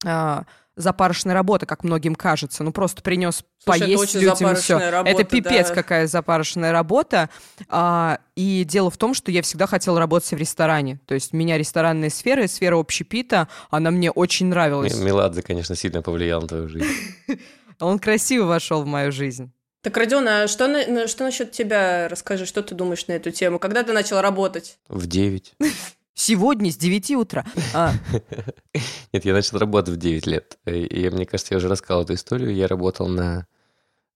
[0.05, 0.43] а,
[0.75, 2.63] запарочная работа, как многим кажется.
[2.63, 4.89] Ну просто принес Слушай, это поесть очень людям и все.
[4.89, 5.75] работа, это пипец да.
[5.75, 7.29] какая запарочная работа.
[7.69, 10.99] А, и дело в том, что я всегда хотела работать в ресторане.
[11.05, 14.97] То есть меня ресторанная сфера и сфера общепита, она мне очень нравилась.
[14.97, 16.87] Меладзе, конечно, сильно повлиял на твою жизнь.
[17.79, 19.51] Он красиво вошел в мою жизнь.
[19.81, 22.07] Так, Родион, а что, на- что насчет тебя?
[22.07, 23.59] Расскажи, что ты думаешь на эту тему?
[23.59, 24.77] Когда ты начал работать?
[24.87, 25.55] В 9.
[26.15, 27.45] Сегодня с 9 утра.
[27.73, 27.93] А.
[29.13, 30.57] Нет, я начал работать в 9 лет.
[30.65, 32.53] И, мне кажется, я уже рассказал эту историю.
[32.53, 33.47] Я работал на,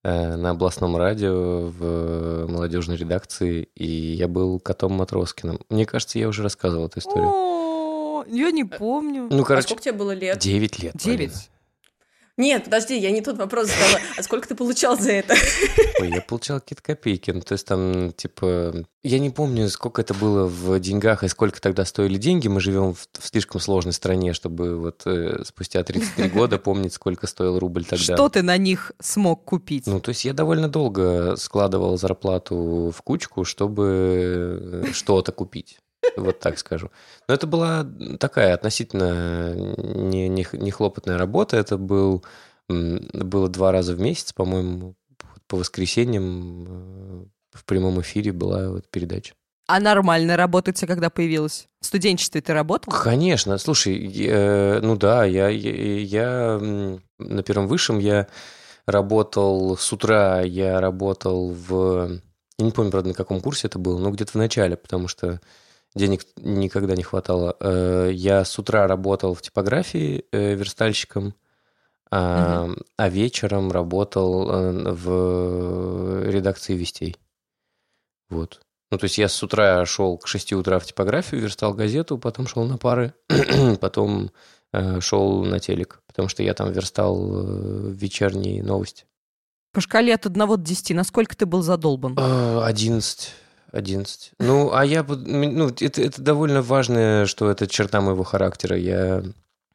[0.03, 5.59] э, на областном радио в э, молодежной редакции, и я был котом Матроскиным.
[5.69, 7.29] Мне кажется, я уже рассказывал эту историю.
[7.29, 9.27] О, я не помню.
[9.31, 10.37] Ну, а короче, а сколько тебе было лет?
[10.37, 10.93] Девять лет.
[10.95, 11.49] Девять.
[12.37, 13.99] Нет, подожди, я не тот вопрос задала.
[14.15, 15.33] А сколько ты получал за это?
[15.99, 17.31] Ой, я получал какие-то копейки.
[17.31, 18.85] Ну, то есть там, типа...
[19.01, 22.47] Я не помню, сколько это было в деньгах и сколько тогда стоили деньги.
[22.47, 27.25] Мы живем в, в слишком сложной стране, чтобы вот э, спустя 33 года помнить, сколько
[27.25, 28.03] стоил рубль тогда.
[28.15, 29.87] Что ты на них смог купить?
[29.87, 35.79] Ну, то есть я довольно долго складывал зарплату в кучку, чтобы э, что-то купить.
[36.15, 36.91] Вот так скажу.
[37.27, 37.85] Но это была
[38.19, 41.57] такая относительно не, не, не хлопотная работа.
[41.57, 42.23] Это был,
[42.69, 44.95] было два раза в месяц, по-моему,
[45.47, 49.33] по воскресеньям э, в прямом эфире была вот передача.
[49.67, 51.67] А нормально работать, когда появилась?
[51.81, 52.93] В студенчестве ты работал?
[52.93, 53.57] Конечно.
[53.57, 56.59] Слушай, я, ну да, я, я, я
[57.19, 58.27] на первом высшем я
[58.85, 62.19] работал с утра, я работал в...
[62.57, 65.41] Я не помню, правда, на каком курсе это было, но где-то в начале, потому что
[65.97, 67.57] денег никогда не хватало.
[67.59, 71.33] Э, я с утра работал в типографии э, верстальщиком,
[72.09, 72.75] а, угу.
[72.95, 77.17] а вечером работал э, в редакции вестей.
[78.29, 78.61] Вот.
[78.91, 82.47] Ну, то есть я с утра шел к 6 утра в типографию, верстал газету, потом
[82.47, 83.13] шел на пары,
[83.81, 84.31] потом
[84.99, 87.41] шел на телек, потому что я там верстал
[87.89, 89.05] вечерние новости.
[89.73, 92.17] По шкале от 1 до 10, насколько ты был задолбан?
[92.17, 93.33] 11.
[93.71, 94.31] 11.
[94.39, 95.03] Ну, а я...
[95.03, 98.77] Ну, это, это довольно важно, что это черта моего характера.
[98.77, 99.23] Я...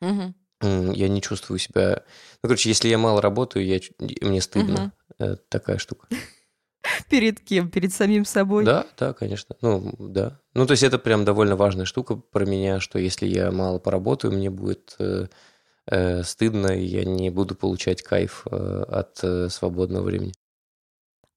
[0.00, 0.92] Угу.
[0.92, 2.02] Я не чувствую себя...
[2.42, 3.80] Ну, короче, если я мало работаю, я...
[4.20, 4.92] мне стыдно.
[5.18, 5.38] Угу.
[5.48, 6.08] такая штука.
[7.08, 7.70] Перед кем?
[7.70, 8.64] Перед самим собой?
[8.64, 9.56] Да, да, конечно.
[9.60, 10.40] Ну, да.
[10.54, 14.32] Ну, то есть это прям довольно важная штука про меня, что если я мало поработаю,
[14.32, 15.26] мне будет э,
[15.86, 20.32] э, стыдно, и я не буду получать кайф э, от э, свободного времени.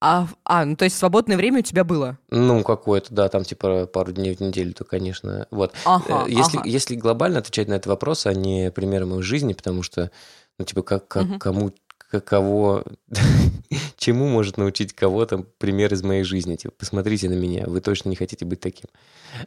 [0.01, 2.17] А, а, ну то есть свободное время у тебя было?
[2.29, 5.47] Ну, какое-то, да, там типа пару дней в неделю, то, конечно.
[5.51, 5.73] Вот.
[5.85, 6.67] Ага, э, если, ага.
[6.67, 10.11] если глобально отвечать на этот вопрос, а не примеры моей жизни, потому что,
[10.59, 11.39] ну, типа, как, как угу.
[11.39, 11.71] кому
[12.09, 12.83] каково,
[13.97, 16.55] чему может научить кого-то пример из моей жизни.
[16.55, 18.87] Типа, посмотрите на меня, вы точно не хотите быть таким.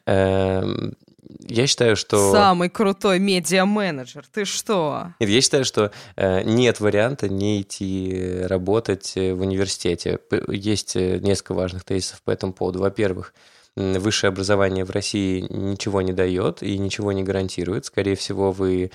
[0.06, 0.94] Эм,
[1.40, 2.32] я считаю, что...
[2.32, 5.12] Самый крутой медиа-менеджер, ты что?
[5.20, 10.18] Нет, я считаю, что э, нет варианта не идти работать в университете.
[10.48, 12.80] Есть э, несколько важных тезисов по этому поводу.
[12.80, 13.34] Во-первых,
[13.76, 17.84] высшее образование в России ничего не дает и ничего не гарантирует.
[17.84, 18.90] Скорее всего, вы э,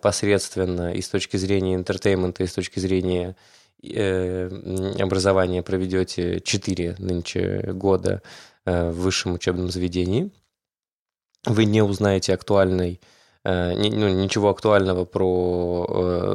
[0.00, 3.36] посредственно и с точки зрения entertainment а, и с точки зрения
[3.82, 4.48] э,
[4.98, 8.22] образования проведете 4 нынче года
[8.64, 10.30] э, в высшем учебном заведении.
[11.46, 13.00] Вы не узнаете актуальной
[13.44, 15.86] Э, ну, ничего актуального про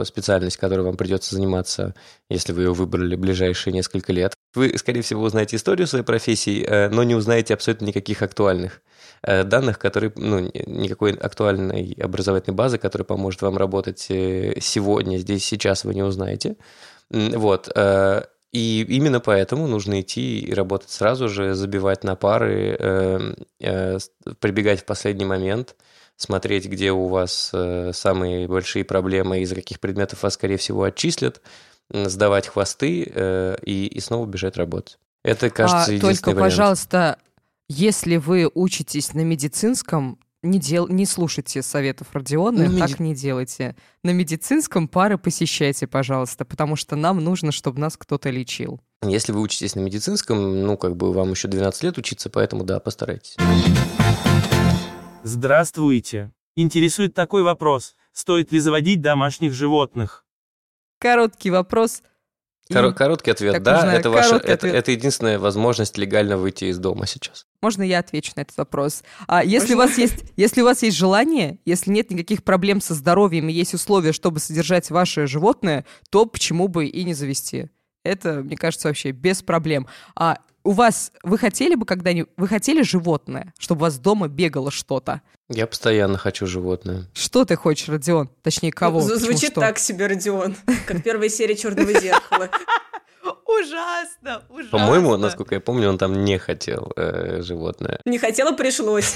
[0.02, 1.94] э, специальность, которой вам придется заниматься,
[2.30, 4.34] если вы ее выбрали ближайшие несколько лет.
[4.56, 8.82] Вы, скорее всего, узнаете историю своей профессии, э, но не узнаете абсолютно никаких актуальных
[9.26, 15.96] данных, которые, ну, никакой актуальной образовательной базы, которая поможет вам работать сегодня, здесь, сейчас вы
[15.96, 16.58] не узнаете.
[17.10, 17.70] Вот.
[18.52, 22.78] И именно поэтому нужно идти и работать сразу же, забивать на пары,
[24.40, 25.76] прибегать в последний момент–
[26.18, 31.42] смотреть, где у вас э, самые большие проблемы, из каких предметов вас, скорее всего, отчислят,
[31.90, 34.98] сдавать хвосты э, и, и снова бежать работать.
[35.24, 36.52] Это, кажется, а, единственный Только, вариант.
[36.52, 37.18] пожалуйста,
[37.74, 40.88] если вы учитесь на медицинском, не, дел...
[40.88, 43.02] не слушайте советов Родиона, ну, так меди...
[43.02, 43.76] не делайте.
[44.04, 48.80] На медицинском пары посещайте, пожалуйста, потому что нам нужно, чтобы нас кто-то лечил.
[49.04, 52.80] Если вы учитесь на медицинском, ну, как бы вам еще 12 лет учиться, поэтому, да,
[52.80, 53.38] постарайтесь.
[55.24, 56.32] Здравствуйте.
[56.56, 57.96] Интересует такой вопрос.
[58.12, 60.26] Стоит ли заводить домашних животных?
[61.00, 62.04] Короткий вопрос.
[62.72, 63.94] Кор- короткий ответ, так да.
[63.94, 64.64] Это, ваша, ответ.
[64.64, 67.46] Это, это единственная возможность легально выйти из дома сейчас.
[67.62, 69.04] Можно я отвечу на этот вопрос?
[69.28, 72.94] А если у вас есть, если у вас есть желание, если нет никаких проблем со
[72.94, 77.70] здоровьем и есть условия, чтобы содержать ваше животное, то почему бы и не завести?
[78.04, 79.88] Это, мне кажется, вообще без проблем.
[80.16, 84.72] А у вас, вы хотели бы когда-нибудь, вы хотели животное, чтобы у вас дома бегало
[84.72, 85.22] что-то?
[85.50, 87.10] Я постоянно хочу животное.
[87.14, 88.30] Что ты хочешь, Родион?
[88.42, 89.02] Точнее, кого?
[89.02, 90.56] Звучит так себе, Родион,
[90.88, 92.50] как первая серия «Черного зеркала».
[93.46, 94.72] Ужасно, ужасно.
[94.72, 98.00] По-моему, насколько я помню, он там не хотел э, животное.
[98.06, 99.16] Не хотела, пришлось.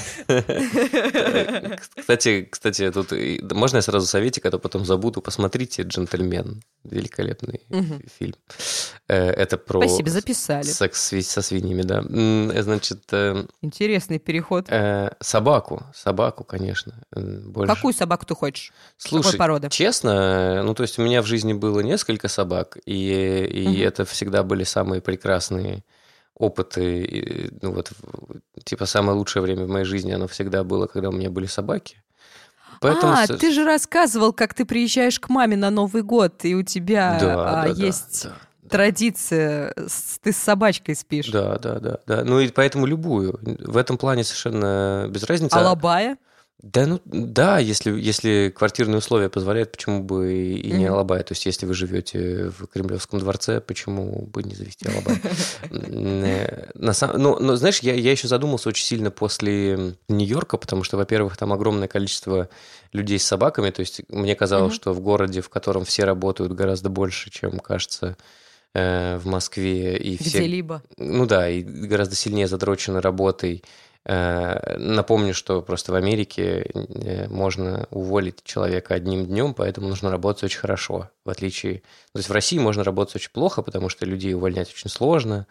[1.96, 3.12] Кстати, кстати, тут
[3.52, 5.20] можно я сразу советик, а то потом забуду.
[5.20, 6.62] Посмотрите «Джентльмен».
[6.84, 7.62] Великолепный
[8.18, 8.34] фильм.
[9.08, 9.80] Э, это про...
[9.80, 10.64] Спасибо, записали.
[10.64, 12.02] Секс со свиньями, да.
[12.08, 13.02] Э, значит...
[13.12, 14.68] Э, Интересный переход.
[15.20, 15.84] Собаку.
[15.94, 16.94] Собаку, конечно.
[17.12, 17.74] Больше.
[17.74, 18.72] Какую собаку ты хочешь?
[18.96, 19.68] Слушай, Какой породы?
[19.70, 24.42] честно, ну, то есть у меня в жизни было несколько собак, и, и это всегда
[24.42, 25.84] были самые прекрасные
[26.34, 27.04] опыты.
[27.04, 27.92] И, ну, вот,
[28.64, 32.02] типа, самое лучшее время в моей жизни, оно всегда было, когда у меня были собаки.
[32.80, 36.62] Поэтому а, ты же рассказывал, как ты приезжаешь к маме на Новый год, и у
[36.62, 38.68] тебя Да, а, да, да, есть да.
[38.68, 41.28] традиция, с- ты с собачкой спишь.
[41.30, 42.24] Да, да, да, да.
[42.24, 43.38] Ну и поэтому любую.
[43.42, 45.54] В этом плане совершенно без разницы.
[45.54, 46.18] Алабая?
[46.60, 50.94] Да, ну да, если, если квартирные условия позволяют, почему бы и не Мгм.
[50.94, 51.22] Алабай?
[51.22, 55.20] То есть, если вы живете в Кремлевском дворце, почему бы не завести Алабай?
[55.70, 60.82] Э, На самом, ну, но знаешь, я, я еще задумался очень сильно после Нью-Йорка, потому
[60.82, 62.48] что, во-первых, там огромное количество
[62.92, 63.70] людей с собаками.
[63.70, 68.16] То есть, мне казалось, что в городе, в котором все работают гораздо больше, чем кажется
[68.74, 70.82] э, в Москве, и все Где-либо.
[70.96, 73.62] ну да, и гораздо сильнее задрочены работой.
[74.04, 80.44] Э, Напомню, что просто в Америке э, можно уволить человека одним днем, поэтому нужно работать
[80.44, 81.10] очень хорошо.
[81.24, 81.78] В отличие...
[82.12, 85.46] То есть в России можно работать очень плохо, потому что людей увольнять очень сложно,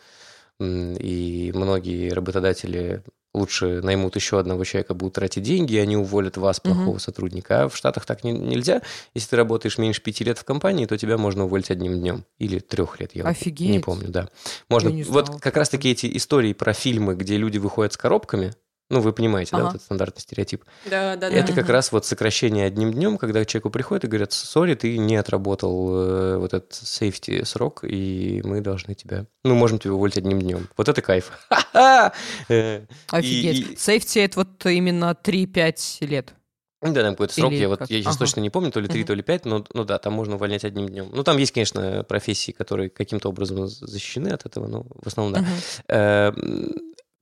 [0.59, 6.59] и многие работодатели лучше наймут еще одного человека, будут тратить деньги, и они уволят вас,
[6.59, 7.63] плохого сотрудника.
[7.63, 8.81] А в Штатах так не- нельзя.
[9.13, 12.25] Если ты работаешь меньше пяти лет в компании, то тебя можно уволить одним днем.
[12.39, 13.85] Или трех лет, я вот не Офигеть.
[13.85, 14.29] помню, да.
[14.69, 14.89] Можно.
[14.89, 15.39] Я не вот знала.
[15.39, 18.53] как раз-таки эти истории про фильмы, где люди выходят с коробками,
[18.89, 19.65] ну, вы понимаете, да, Ага.
[19.65, 20.63] вот этот стандартный стереотип.
[20.85, 21.35] Да, да, да.
[21.35, 21.73] Это как Мгм.
[21.73, 25.89] раз вот сокращение одним днем, когда к человеку приходят и говорят, сори, ты не отработал
[25.93, 30.69] э, вот этот сейфти срок, и мы должны тебя, ну, можем тебя уволить одним днем.
[30.77, 31.31] Вот это кайф.
[32.49, 33.79] Э, Офигеть.
[33.79, 36.33] Сейфти это вот именно 3-5 лет.
[36.81, 37.89] Да, там какой-то срок, Или я вот как?
[37.89, 38.25] я сейчас Ага.
[38.25, 39.07] точно не помню, то ли 3, Мгм.
[39.07, 41.09] то ли 5, но ну да, там можно увольнять одним днем.
[41.11, 45.43] Ну, там есть, конечно, профессии, которые каким-то образом защищены от этого, но в основном
[45.87, 46.31] да.
[46.31, 46.73] Мгм.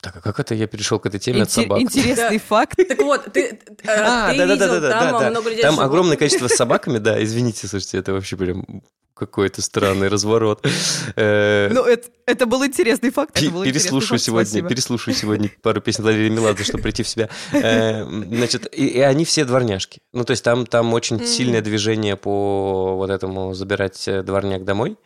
[0.05, 1.81] Так, а как это я перешел к этой теме от Инте- собак?
[1.81, 2.77] Интересный факт.
[2.87, 5.29] Так вот, ты, э, А, видел, там да.
[5.31, 8.83] много людей Там огромное количество с собаками, да, извините, слушайте, это вообще прям
[9.15, 10.63] какой-то странный разворот.
[11.15, 13.41] Э, Ну, это, это был интересный факт.
[13.49, 17.29] был Переслушаю сегодня, переслушаю сегодня пару песен Валерии Меладзе, чтобы прийти в себя.
[17.51, 20.01] Э, Значит, и, и они все дворняжки.
[20.13, 24.97] Ну, то есть там, там очень сильное движение по вот этому забирать дворняк домой.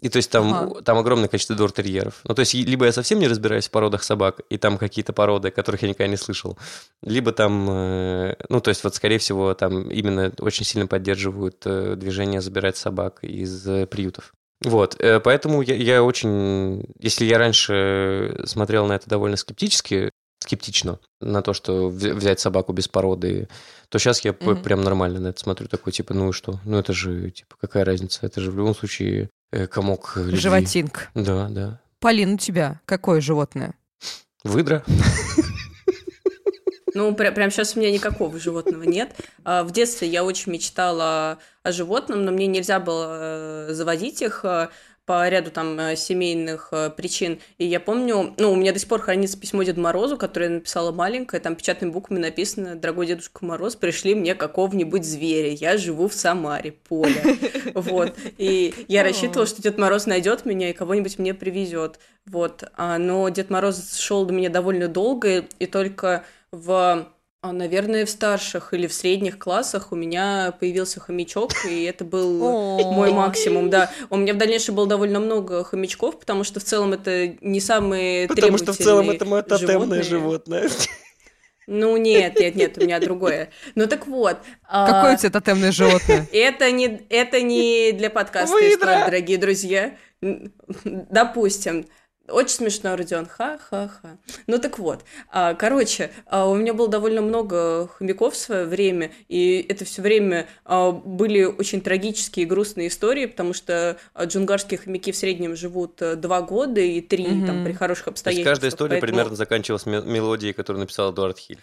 [0.00, 0.82] И то есть там, Ага.
[0.82, 2.20] там огромное количество двортерьеров.
[2.24, 5.50] Ну, то есть либо я совсем не разбираюсь в породах собак, и там какие-то породы,
[5.50, 6.56] которых я никогда не слышал,
[7.02, 11.94] либо там, э, ну, то есть вот, скорее всего, там именно очень сильно поддерживают э,
[11.96, 14.32] движение забирать собак из э, приютов.
[14.64, 21.42] Вот, поэтому я, я очень, если я раньше смотрел на это довольно скептически, скептично на
[21.42, 23.48] то, что вз- взять собаку без породы,
[23.88, 24.62] то сейчас я Мгм.
[24.62, 26.58] прям нормально на это смотрю, такой, типа, ну и что?
[26.64, 28.26] Ну это же, типа, какая разница?
[28.26, 29.30] Это же в любом случае
[29.70, 30.36] комок любви.
[30.36, 31.08] Животинка.
[31.14, 31.80] Да, да.
[32.00, 33.74] Полин, у тебя какое животное?
[34.44, 34.84] Выдра.
[36.94, 39.14] Ну, пря- прям сейчас у меня никакого животного нет.
[39.44, 44.40] А, В детстве я очень мечтала о животном, но мне нельзя было э, заводить их
[44.42, 44.68] э,
[45.08, 47.38] по ряду там э, семейных э, причин.
[47.56, 50.54] И я помню, ну, у меня до сих пор хранится письмо Деду Морозу, которое я
[50.56, 56.08] написала маленькое, там печатными буквами написано «Дорогой Дедушка Мороз, пришли мне какого-нибудь зверя, я живу
[56.08, 57.38] в Самаре, поле».
[57.74, 58.14] Вот.
[58.36, 61.98] И я рассчитывала, что Дед Мороз найдет меня и кого-нибудь мне привезет.
[62.26, 62.64] Вот.
[62.76, 67.08] А, Но Дед Мороз шел до меня довольно долго, и только в
[67.40, 72.38] а, Наверное, в старших или в средних классах у меня появился хомячок, и это был
[72.92, 73.90] мой максимум, да.
[74.10, 78.26] У меня в дальнейшем было довольно много хомячков, потому что в целом это не самые
[78.28, 80.70] Потому что в целом это мое требовательные тотемное животное.
[81.70, 83.50] Ну нет, нет, нет, у меня другое.
[83.74, 84.38] Ну так вот.
[84.66, 86.26] а, Какое у тебя тотемное животное?
[86.32, 89.94] это не, это не для подкаста история, дорогие друзья.
[90.84, 91.84] Допустим.
[92.28, 93.26] Очень смешно, Родион.
[93.26, 94.18] Ха-ха-ха.
[94.46, 95.04] Ну так вот.
[95.30, 100.02] а, Короче, а, у меня было довольно много хомяков в свое время, и это все
[100.02, 106.02] время а, были очень трагические и грустные истории, потому что джунгарские хомяки в среднем живут
[106.02, 107.46] а, два года и три Мгм.
[107.46, 108.52] там при хороших То есть обстоятельствах.
[108.52, 111.58] каждая история поэтому- примерно заканчивалась ме- мелодией, которую написал Эдуард Хиль.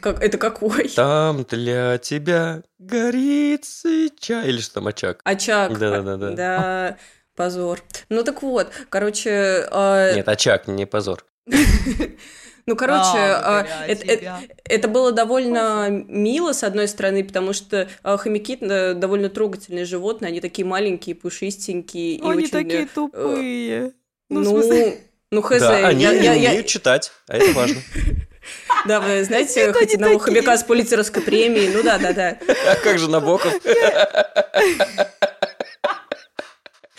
[0.00, 0.88] Как, это какой?
[0.90, 4.44] Там для тебя горит свеча.
[4.44, 5.20] Или что там, очаг?
[5.24, 5.78] Очаг.
[5.78, 6.30] Да-да-да-да.
[6.30, 6.96] Да,
[7.36, 7.82] позор.
[8.08, 9.66] Ну так вот, короче...
[9.70, 11.24] а, Нет, очаг, не позор.
[12.66, 17.88] Ну, короче, А, а, это, это- это было довольно мило, с одной стороны, потому что
[18.04, 22.16] а, хомяки э, довольно трогательные животные, они такие маленькие, пушистенькие.
[22.16, 23.92] и Они очень, такие э, тупые.
[24.28, 24.98] Ну, Ну, смысле...
[25.32, 25.58] ну, хз.
[25.58, 27.80] Да, они я- я- я- умеют читать, а это важно.
[28.86, 30.40] Да, вы знаете, Это хоть одного такие.
[30.40, 32.38] хомяка с пулицеровской премией, ну да, да, да.
[32.66, 33.52] А как же Набоков?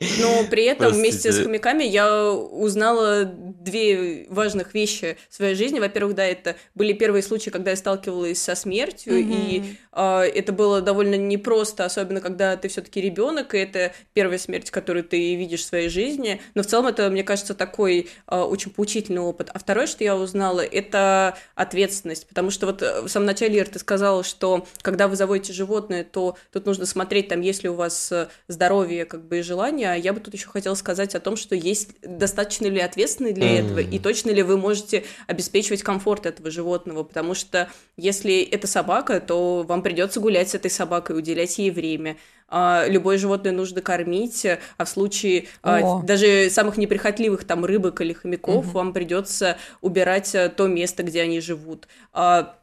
[0.00, 1.00] Но при этом Простите.
[1.00, 5.80] вместе с хомяками я узнала две важных вещи в своей жизни.
[5.80, 9.48] Во-первых, да, это были первые случаи, когда я сталкивалась со смертью, mm-hmm.
[9.48, 14.70] и э, это было довольно непросто, особенно когда ты все-таки ребенок, и это первая смерть,
[14.70, 16.40] которую ты видишь в своей жизни.
[16.54, 19.50] Но в целом это, мне кажется, такой э, очень поучительный опыт.
[19.52, 23.80] А второе, что я узнала, это ответственность, потому что вот в самом начале, Ир, ты
[23.80, 28.12] сказала, что когда вы заводите животное, то тут нужно смотреть, там, есть ли у вас
[28.46, 29.87] здоровье, как бы, и желание.
[29.92, 33.58] А я бы тут еще хотела сказать о том, что есть достаточно ли ответственны для
[33.58, 33.64] mm.
[33.64, 39.20] этого, и точно ли вы можете обеспечивать комфорт этого животного, потому что если это собака,
[39.20, 42.16] то вам придется гулять с этой собакой, уделять ей время.
[42.48, 48.12] А, любое животное нужно кормить, а в случае а, даже самых неприхотливых там рыбок или
[48.14, 48.74] хомяков угу.
[48.74, 51.88] вам придется убирать а, то место, где они живут.
[52.12, 52.58] А,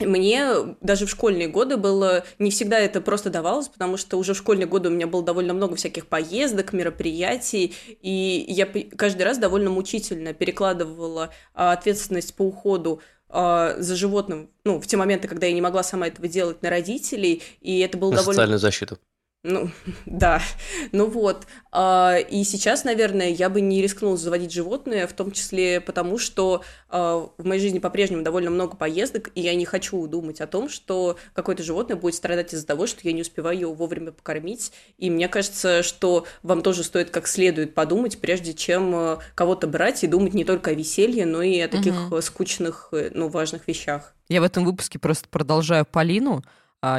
[0.00, 4.36] мне даже в школьные годы было не всегда это просто давалось, потому что уже в
[4.36, 8.66] школьные годы у меня было довольно много всяких поездок, мероприятий, и я
[8.96, 14.96] каждый раз довольно мучительно перекладывала а, ответственность по уходу а, за животным, ну, в те
[14.96, 18.34] моменты, когда я не могла сама этого делать на родителей, и это было на довольно...
[18.34, 18.98] социальную защиту.
[19.44, 19.70] Ну,
[20.06, 20.42] да.
[20.90, 21.46] Ну вот.
[21.70, 26.62] А, и сейчас, наверное, я бы не рискнула заводить животное, в том числе потому, что
[26.88, 30.68] а, в моей жизни по-прежнему довольно много поездок, и я не хочу думать о том,
[30.68, 34.72] что какое-то животное будет страдать из-за того, что я не успеваю его вовремя покормить.
[34.96, 40.02] И мне кажется, что вам тоже стоит как следует подумать, прежде чем а, кого-то брать
[40.02, 42.22] и думать не только о веселье, но и о таких угу.
[42.22, 44.14] скучных, э, ну, важных вещах.
[44.30, 46.42] Я в этом выпуске просто продолжаю Полину,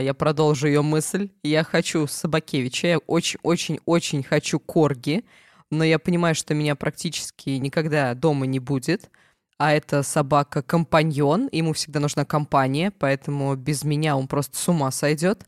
[0.01, 1.29] я продолжу ее мысль.
[1.43, 5.25] Я хочу Собакевича, я очень-очень-очень хочу Корги,
[5.69, 9.09] но я понимаю, что меня практически никогда дома не будет.
[9.57, 15.45] А это собака-компаньон, ему всегда нужна компания, поэтому без меня он просто с ума сойдет.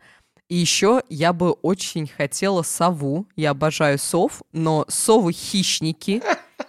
[0.50, 3.28] И еще я бы очень хотела сову.
[3.36, 6.22] Я обожаю сов, но совы хищники.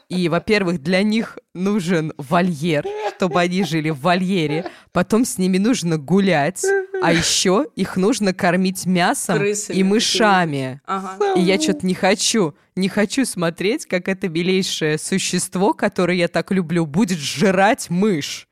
[0.08, 2.86] И, во-первых, для них нужен вольер,
[3.16, 4.70] чтобы они жили в вольере.
[4.92, 6.64] Потом с ними нужно гулять.
[7.02, 10.80] А еще их нужно кормить мясом Крысами, и мышами.
[10.84, 11.34] Ага.
[11.34, 16.50] И я что-то не хочу, не хочу смотреть, как это белейшее существо, которое я так
[16.50, 18.48] люблю, будет жрать мышь.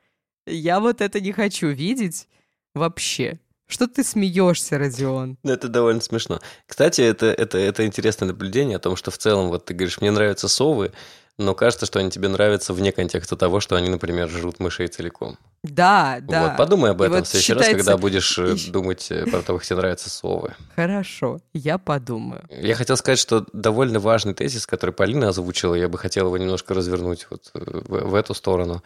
[0.47, 2.29] Я вот это не хочу видеть
[2.75, 3.41] вообще.
[3.67, 5.39] Что ты смеешься, Родион?
[5.43, 6.41] Ну, это довольно смешно.
[6.67, 10.13] Кстати, это, это, это интересное наблюдение о том, что в целом, вот ты говоришь, мне
[10.13, 10.93] нравятся совы,
[11.39, 15.39] но кажется, что они тебе нравятся вне контекста того, что они, например, жрут мышей целиком.
[15.63, 16.49] Да, да.
[16.49, 17.73] Вот, подумай об этом в следующий считается...
[17.73, 20.55] раз, когда будешь э, думать э, про то, как тебе нравятся совы.
[20.75, 22.43] Хорошо, я подумаю.
[22.51, 26.73] Я хотел сказать, что довольно важный тезис, который Полина озвучила, я бы хотел его немножко
[26.73, 28.83] развернуть вот э, в, в эту сторону.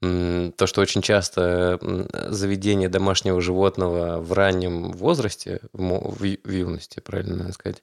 [0.00, 1.78] То, что очень часто
[2.28, 7.80] заведение домашнего животного в раннем возрасте, в, в юности, правильно надо сказать,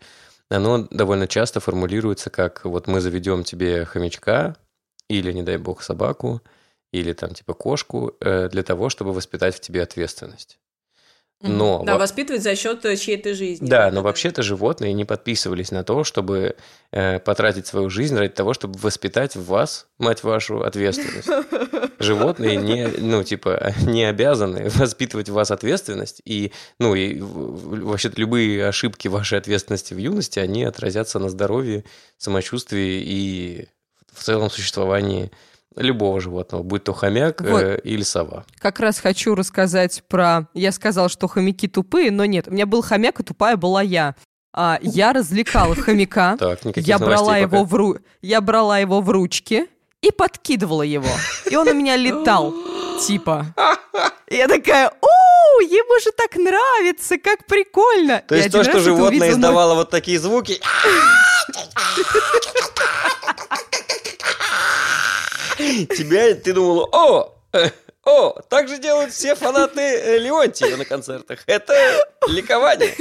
[0.52, 4.56] оно довольно часто формулируется как вот мы заведем тебе хомячка
[5.08, 6.42] или, не дай бог, собаку,
[6.92, 10.60] или там типа кошку э, для того, чтобы воспитать в тебе ответственность.
[11.42, 12.00] Но, да, во...
[12.00, 13.68] воспитывать за счет э, чьей-то жизни.
[13.68, 16.56] Да, но вообще-то животные не подписывались на то, чтобы
[16.92, 21.30] э, потратить свою жизнь ради того, чтобы воспитать в вас, мать вашу, ответственность.
[22.00, 28.68] Животные не, ну, типа, не обязаны воспитывать в вас ответственность, и, ну, и вообще-то любые
[28.68, 31.84] ошибки вашей ответственности в юности, они отразятся на здоровье,
[32.18, 33.68] самочувствии и
[34.14, 35.32] в целом существовании
[35.76, 37.62] любого животного, будь то хомяк вот.
[37.62, 38.46] э, или сова.
[38.60, 40.48] Как раз хочу рассказать про...
[40.54, 42.48] Я сказал, что хомяки тупые, но нет.
[42.48, 44.16] У меня был хомяк, и тупая была я.
[44.54, 46.38] А, я развлекала хомяка.
[46.76, 47.98] Я брала его в ру...
[48.22, 49.68] Я брала его в ручки
[50.02, 51.08] и подкидывала его.
[51.50, 52.54] И он у меня летал.
[53.00, 53.46] Типа.
[54.30, 58.24] Я такая, о, ему же так нравится, как прикольно.
[58.28, 60.60] То есть то, что животное издавало вот такие звуки.
[65.72, 67.42] Тебя, ты думала, о,
[68.04, 71.44] о, так же делают все фанаты э, Леонтьева на концертах.
[71.46, 71.74] Это
[72.28, 72.94] ликование.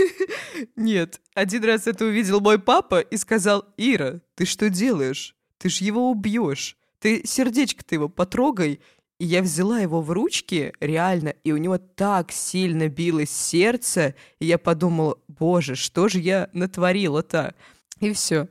[0.76, 5.34] Нет, один раз это увидел мой папа и сказал, Ира, ты что делаешь?
[5.58, 6.76] Ты ж его убьешь.
[6.98, 8.80] Ты сердечко-то его потрогай.
[9.18, 14.46] И я взяла его в ручки, реально, и у него так сильно билось сердце, и
[14.46, 17.54] я подумала, боже, что же я натворила-то?
[18.00, 18.48] И все.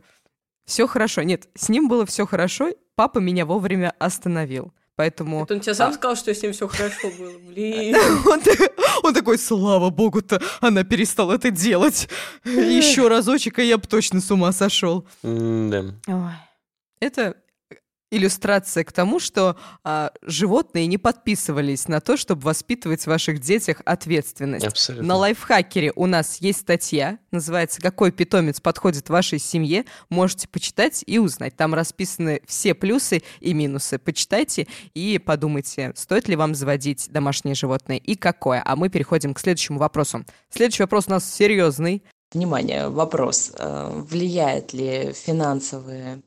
[0.65, 1.23] Все хорошо.
[1.23, 4.73] Нет, с ним было все хорошо, папа меня вовремя остановил.
[4.97, 5.43] Поэтому...
[5.43, 5.93] Это он тебе сам а...
[5.93, 7.31] сказал, что с ним все хорошо было?
[7.47, 7.95] Блин.
[8.25, 8.41] он,
[9.03, 12.09] он такой, слава богу-то, она перестала это делать.
[12.43, 15.07] Еще разочек, и я бы точно с ума сошел.
[15.23, 15.93] Да.
[16.99, 17.37] Это
[18.11, 23.81] иллюстрация к тому, что а, животные не подписывались на то, чтобы воспитывать в ваших детях
[23.85, 24.65] ответственность.
[24.65, 25.07] Абсолютно.
[25.07, 29.85] На лайфхакере у нас есть статья, называется «Какой питомец подходит вашей семье?».
[30.09, 31.55] Можете почитать и узнать.
[31.55, 33.99] Там расписаны все плюсы и минусы.
[33.99, 38.61] Почитайте и подумайте, стоит ли вам заводить домашнее животное и какое.
[38.65, 40.25] А мы переходим к следующему вопросу.
[40.49, 42.03] Следующий вопрос у нас серьезный.
[42.31, 43.51] Внимание, вопрос.
[43.57, 46.21] Э, влияет ли финансовые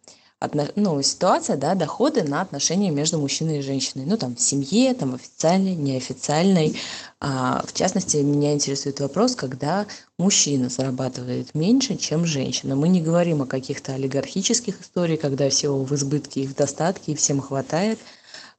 [0.77, 4.05] ну, ситуация, да, доходы на отношения между мужчиной и женщиной.
[4.07, 6.77] Ну, там, в семье, там, официальной, неофициальной.
[7.21, 9.87] А, в частности, меня интересует вопрос, когда
[10.19, 12.77] мужчина зарабатывает меньше, чем женщина.
[12.77, 17.17] Мы не говорим о каких-то олигархических историях, когда все в избытке и в достатке, и
[17.17, 17.99] всем хватает–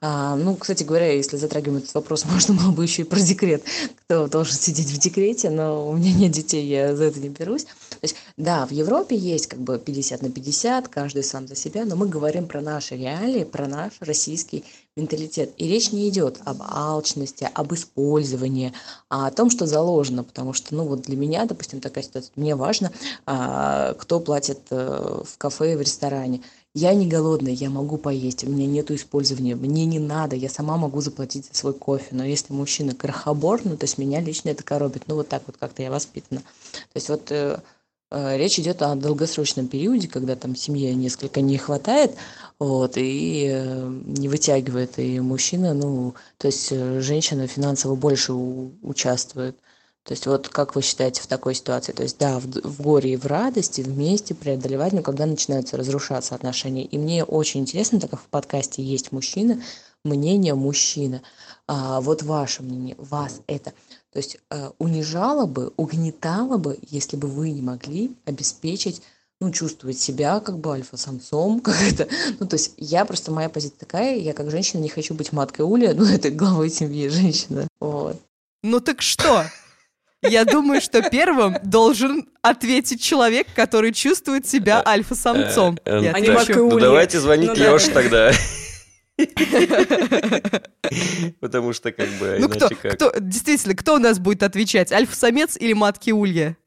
[0.06, 3.64] а, ну, кстати говоря, если затрагиваем этот вопрос, можно было бы еще и про декрет,
[4.04, 7.66] кто должен сидеть в декрете, но у меня нет детей, я за это не берусь.
[8.04, 11.96] Есть, да, в Европе есть как бы 50 на 50, каждый сам за себя, но
[11.96, 14.66] мы говорим про наши реалии, про наш российский
[14.98, 15.54] менталитет.
[15.58, 18.74] И речь не идет об алчности, об использовании,
[19.10, 22.56] а о том, что заложено, потому что, ну, вот для меня, допустим, такая ситуация, мне
[22.56, 22.92] важно,
[23.26, 26.42] а, кто платит а, в кафе и в ресторане
[26.76, 30.76] я не голодная, я могу поесть, у меня нет использования, мне не надо, я сама
[30.76, 32.08] могу заплатить за свой кофе.
[32.12, 35.04] Но если мужчина крохобор, ну, то есть меня лично это коробит.
[35.06, 36.42] Ну, вот так вот как-то я воспитана.
[36.42, 37.60] То есть вот э, э,
[38.14, 42.12] речь идет о долгосрочном периоде, когда там семье несколько не хватает,
[42.60, 49.58] вот, и э, не вытягивает, и мужчина, ну, то есть э, женщина финансово больше участвует.
[50.04, 51.94] То есть вот как вы считаете в такой ситуации?
[51.94, 56.36] То есть да, в, в горе и в радости вместе преодолевать, но когда начинаются разрушаться
[56.36, 56.84] отношения.
[56.84, 59.62] И мне очень интересно, так как в подкасте есть мужчина,
[60.04, 61.22] мнение мужчины.
[61.68, 63.74] А, вот ваше мнение, вас это.
[64.14, 69.02] То есть а, унижало бы, угнетало бы, если бы вы не могли обеспечить
[69.42, 72.08] ну, чувствовать себя как бы альфа-самцом, как это.
[72.40, 75.66] Ну, то есть я просто, моя позиция такая, я как женщина не хочу быть маткой
[75.66, 77.68] Уля, ну, это главой семьи женщина.
[77.80, 78.22] Вот.
[78.62, 79.46] Ну так что?
[80.22, 85.78] Я думаю, что первым должен ответить человек, который чувствует себя э, альфа-самцом.
[85.84, 88.32] Э, ну давайте звонить ну Лёше тогда.
[91.40, 94.92] Потому что как бы Ну кто, кто, действительно, кто у нас будет отвечать?
[94.92, 96.58] Альфа-самец или матки улья?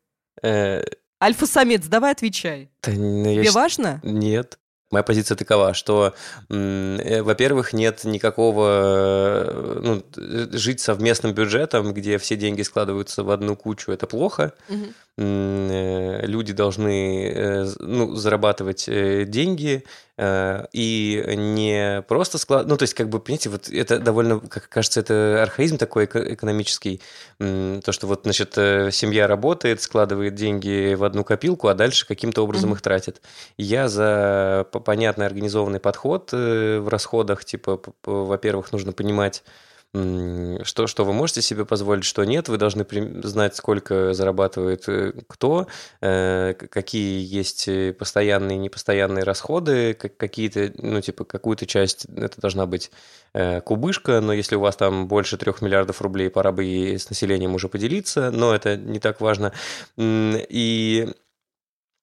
[0.43, 0.83] Э,
[1.23, 2.71] Альфа-самец, давай отвечай.
[2.83, 4.01] Тебе важно?
[4.05, 4.59] Нет.
[4.93, 6.15] Моя позиция такова, что,
[6.49, 10.05] э, во-первых, нет никакого, э, ну,
[10.53, 14.53] жить совместным бюджетом, где все деньги складываются в одну кучу, это плохо.
[14.69, 14.87] Угу.
[15.19, 19.83] Э, люди должны э, ну, зарабатывать э, деньги
[20.19, 22.67] и не просто склад...
[22.67, 27.03] Ну, то есть, как бы, понимаете, вот это довольно, как кажется, это архаизм такой экономический.
[27.39, 32.71] То, что вот, значит, семья работает, складывает деньги в одну копилку, а дальше каким-то образом
[32.71, 32.77] mm-hmm.
[32.77, 33.21] их тратит.
[33.59, 39.45] Я за понятный организованный подход в расходах, типа, во-первых, нужно понимать,
[40.65, 42.49] что, что вы можете себе позволить, что нет.
[42.49, 42.87] Вы должны
[43.23, 45.67] знать, сколько зарабатывает э, кто,
[46.01, 52.67] э, какие есть э, постоянные и непостоянные расходы, какие-то, ну, типа, какую-то часть, это должна
[52.67, 52.91] быть
[53.65, 57.55] кубышка, но если у вас там больше трех миллиардов рублей, пора бы и с населением
[57.55, 59.53] уже поделиться, но это не так важно.
[59.99, 61.07] И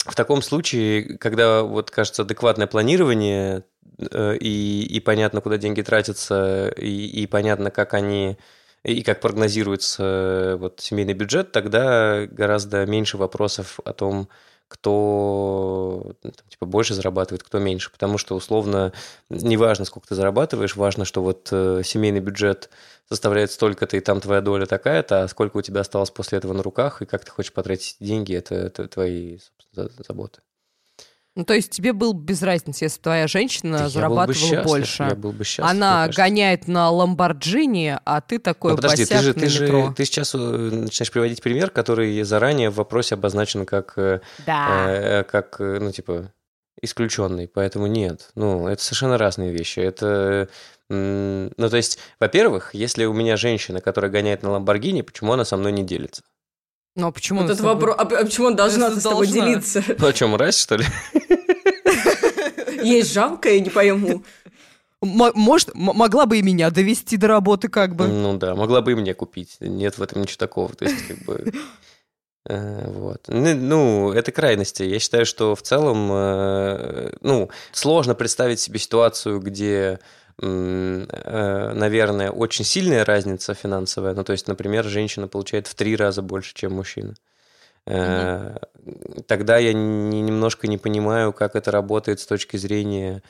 [0.06, 3.64] в таком случае, когда вот кажется адекватное планирование
[4.00, 8.38] э, и, и понятно, куда деньги тратятся, и, и понятно, как они
[8.84, 14.28] и как прогнозируется э, вот семейный бюджет, тогда гораздо меньше вопросов о том,
[14.74, 18.92] кто ну, там, типа больше зарабатывает, кто меньше, потому что условно
[19.30, 22.72] неважно, сколько ты зарабатываешь, важно, что вот э, семейный бюджет
[23.08, 26.64] составляет столько-то, и там твоя доля такая-то, а сколько у тебя осталось после этого на
[26.64, 29.38] руках, и как ты хочешь потратить деньги, это, это твои
[29.74, 30.42] заботы.
[31.36, 35.04] Ну, то есть тебе был без разницы, если твоя женщина да зарабатывала бы больше.
[35.04, 35.68] Я был бы счастлив.
[35.68, 39.88] Она гоняет на Ламборджини, а ты такой ну, подожди, ты же, ты метро.
[39.88, 44.86] Же, ты сейчас э, начинаешь приводить пример, который заранее в вопросе обозначен как, э, да.
[44.88, 46.32] э, как ну, типа,
[46.84, 47.48] исключенный.
[47.48, 48.30] Поэтому нет.
[48.36, 49.80] Ну, это совершенно разные вещи.
[49.80, 50.50] Это
[50.90, 55.58] ну, то есть, во-первых, если у меня женщина, которая гоняет на Ламборгини, почему она со
[55.58, 56.22] мной не делится?
[56.96, 59.84] Ну, а почему вот это вопрос, а, а почему он должна с тобой делиться?
[59.98, 60.86] Ну, о чем, мразь, что ли?
[62.84, 64.24] Есть жалко, я не пойму.
[65.02, 68.08] Может, могла бы и меня довести до работы как бы.
[68.08, 69.58] Ну да, могла бы и мне купить.
[69.60, 70.74] Нет в этом ничего такого.
[70.74, 71.52] То есть, как бы...
[72.46, 73.22] Э, вот.
[73.30, 74.84] Ну, ну, это крайности.
[74.84, 80.02] Я считаю, что в целом, э, ну, сложно представить себе ситуацию, где
[80.40, 84.14] наверное, очень сильная разница финансовая.
[84.14, 87.16] Ну, то есть, например, женщина получает в три раза больше, чем мужчина.
[87.86, 89.24] Mm-hmm.
[89.28, 93.22] Тогда я немножко не понимаю, как это работает с точки зрения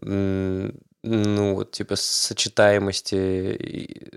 [0.00, 4.10] ну, вот, типа, сочетаемости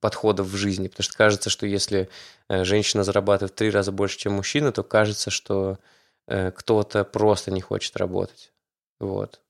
[0.00, 0.88] подходов в жизни.
[0.88, 2.10] Потому что кажется, что если
[2.48, 5.78] э, женщина зарабатывает в три раза больше, чем мужчина, то кажется, что
[6.26, 8.52] э, кто-то просто не хочет работать.
[9.00, 9.40] Вот.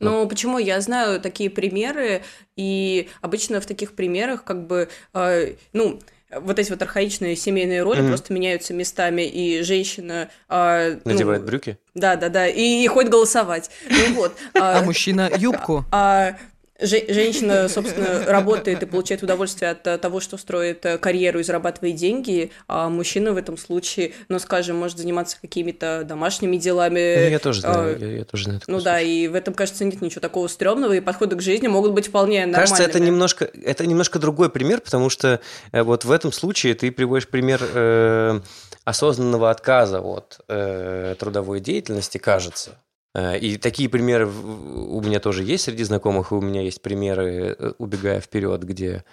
[0.00, 0.58] Ну, ну, почему?
[0.58, 2.22] Я знаю такие примеры,
[2.56, 6.00] и обычно в таких примерах как бы, э, ну,
[6.40, 8.08] вот эти вот архаичные семейные роли mm-hmm.
[8.08, 10.30] просто меняются местами, и женщина...
[10.48, 11.78] Э, Надевает ну, брюки?
[11.94, 13.70] Да, да, да, и, и ходит голосовать.
[13.88, 14.34] Ну вот.
[14.54, 15.84] А мужчина юбку.
[15.92, 16.36] А
[16.80, 21.96] женщина, собственно, работает и получает удовольствие от э, того, что строит э, карьеру и зарабатывает
[21.96, 27.16] деньги, а мужчина в этом случае, ну, скажем, может заниматься какими-то домашними делами.
[27.16, 28.60] Ну, я тоже знаю, а, я, я тоже знаю.
[28.66, 31.92] Ну да, и в этом, кажется, нет ничего такого стрёмного, и подходы к жизни могут
[31.92, 32.60] быть вполне нормальными.
[32.60, 35.40] Кажется, это немножко, это немножко другой пример, потому что
[35.72, 38.40] э, вот в этом случае ты приводишь пример э,
[38.84, 42.78] осознанного отказа от э, трудовой деятельности, кажется.
[43.14, 47.56] Э, и такие примеры у меня тоже есть среди знакомых, и у меня есть примеры,
[47.58, 49.04] э, убегая вперед, где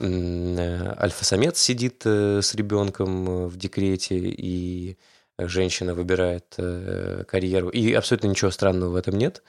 [0.00, 4.96] э, альфа-самец сидит с ребенком в декрете, и
[5.38, 6.56] женщина выбирает
[7.28, 7.68] карьеру.
[7.70, 9.42] И абсолютно ничего странного в этом нет.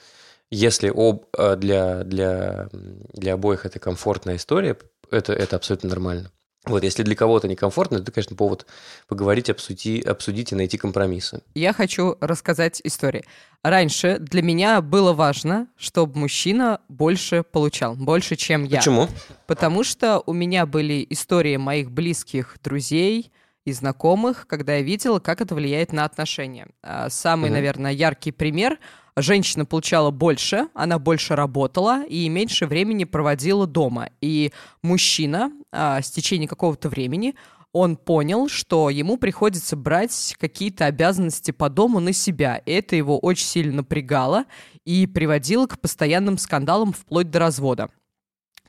[0.51, 1.25] Если об,
[1.57, 4.77] для, для, для обоих это комфортная история,
[5.11, 6.31] это, это абсолютно нормально.
[6.65, 8.65] Вот, если для кого-то некомфортно, это, конечно, повод
[9.07, 11.41] поговорить, обсудить, обсудить и найти компромиссы.
[11.55, 13.23] Я хочу рассказать историю.
[13.63, 18.77] Раньше для меня было важно, чтобы мужчина больше получал, больше, чем я.
[18.77, 19.07] Почему?
[19.47, 23.31] Потому что у меня были истории моих близких друзей
[23.65, 26.67] и знакомых, когда я видела, как это влияет на отношения.
[26.81, 28.79] А, самый, mm наверное, яркий пример—
[29.21, 34.09] женщина получала больше, она больше работала и меньше времени проводила дома.
[34.21, 34.51] И
[34.81, 37.35] мужчина а, с течением какого-то времени
[37.71, 42.61] он понял, что ему приходится брать какие-то обязанности по дому на себя.
[42.65, 44.45] Это его очень сильно напрягало
[44.85, 47.89] и приводило к постоянным скандалам вплоть до развода.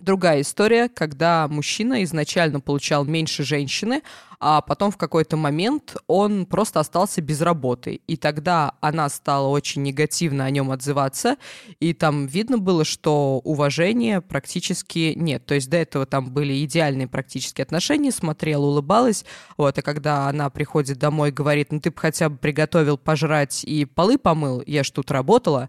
[0.00, 4.02] Другая история, когда мужчина изначально получал меньше женщины,
[4.38, 8.00] а потом в какой-то момент он просто остался без работы.
[8.06, 11.36] И тогда она стала очень негативно о нем отзываться,
[11.80, 15.44] и там видно было, что уважения практически нет.
[15.44, 19.26] То есть до этого там были идеальные практически отношения, смотрела, улыбалась,
[19.58, 23.64] вот, а когда она приходит домой и говорит, ну ты бы хотя бы приготовил пожрать
[23.64, 25.68] и полы помыл, я ж тут работала,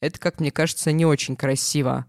[0.00, 2.06] это, как мне кажется, не очень красиво.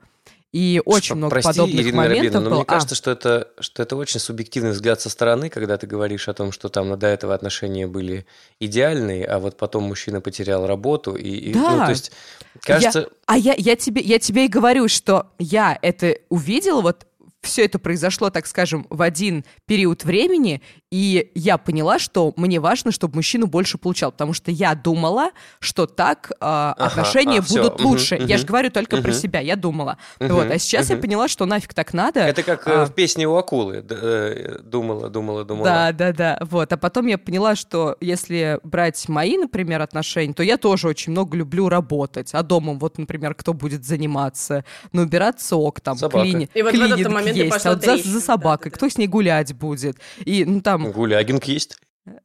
[0.55, 2.55] И очень что, много прости, подобных Ирина моментов Рабина, но было.
[2.55, 2.65] мне а.
[2.65, 6.53] кажется, что это, что это очень субъективный взгляд со стороны, когда ты говоришь о том,
[6.53, 8.25] что там до этого отношения были
[8.61, 11.13] идеальные, а вот потом мужчина потерял работу.
[11.17, 11.59] И, да.
[11.71, 12.13] ну, то есть,
[12.61, 12.99] кажется...
[12.99, 17.05] Я, а я, я, тебе, я тебе и говорю, что я это увидела, вот
[17.41, 20.61] все это произошло, так скажем, в один период времени,
[20.95, 25.87] и я поняла, что мне важно, чтобы мужчина больше получал, потому что я думала, что
[25.87, 27.85] так э, ага, отношения а, будут все.
[27.85, 28.15] лучше.
[28.15, 29.03] Угу, я угу, же говорю только угу.
[29.03, 29.97] про себя, я думала.
[30.21, 30.93] Угу, вот, а сейчас угу.
[30.93, 32.21] я поняла, что нафиг так надо.
[32.21, 33.85] Это как а, в песне у акулы.
[33.89, 35.65] Э, думала, думала, думала.
[35.65, 36.37] Да, да, да.
[36.39, 36.71] Вот.
[36.71, 41.35] А потом я поняла, что если брать мои, например, отношения, то я тоже очень много
[41.35, 42.29] люблю работать.
[42.31, 44.63] А домом, вот, например, кто будет заниматься?
[44.93, 46.49] Ну, убирать сок, там, клини...
[46.53, 47.65] И вот в этот момент есть.
[47.65, 49.97] А вот за, за собакой, да, да, кто с ней гулять будет?
[50.23, 51.77] И, ну, там, Гулягинг есть.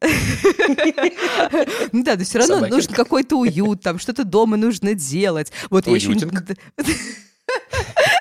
[1.93, 5.53] Ну да, но все равно нужен какой-то уют, там что-то дома нужно делать.
[5.71, 5.87] Вот.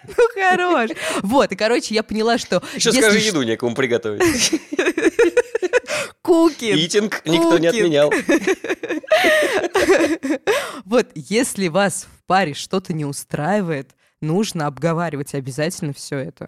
[0.08, 0.90] Ну, хорош.
[1.22, 2.64] Вот, и, короче, я поняла, что...
[2.74, 4.60] Еще скажи, еду некому приготовить.
[6.22, 6.76] Кукин.
[6.78, 8.12] Итинг никто не отменял.
[10.86, 16.48] Вот, если вас в паре что-то не устраивает, нужно обговаривать обязательно все это.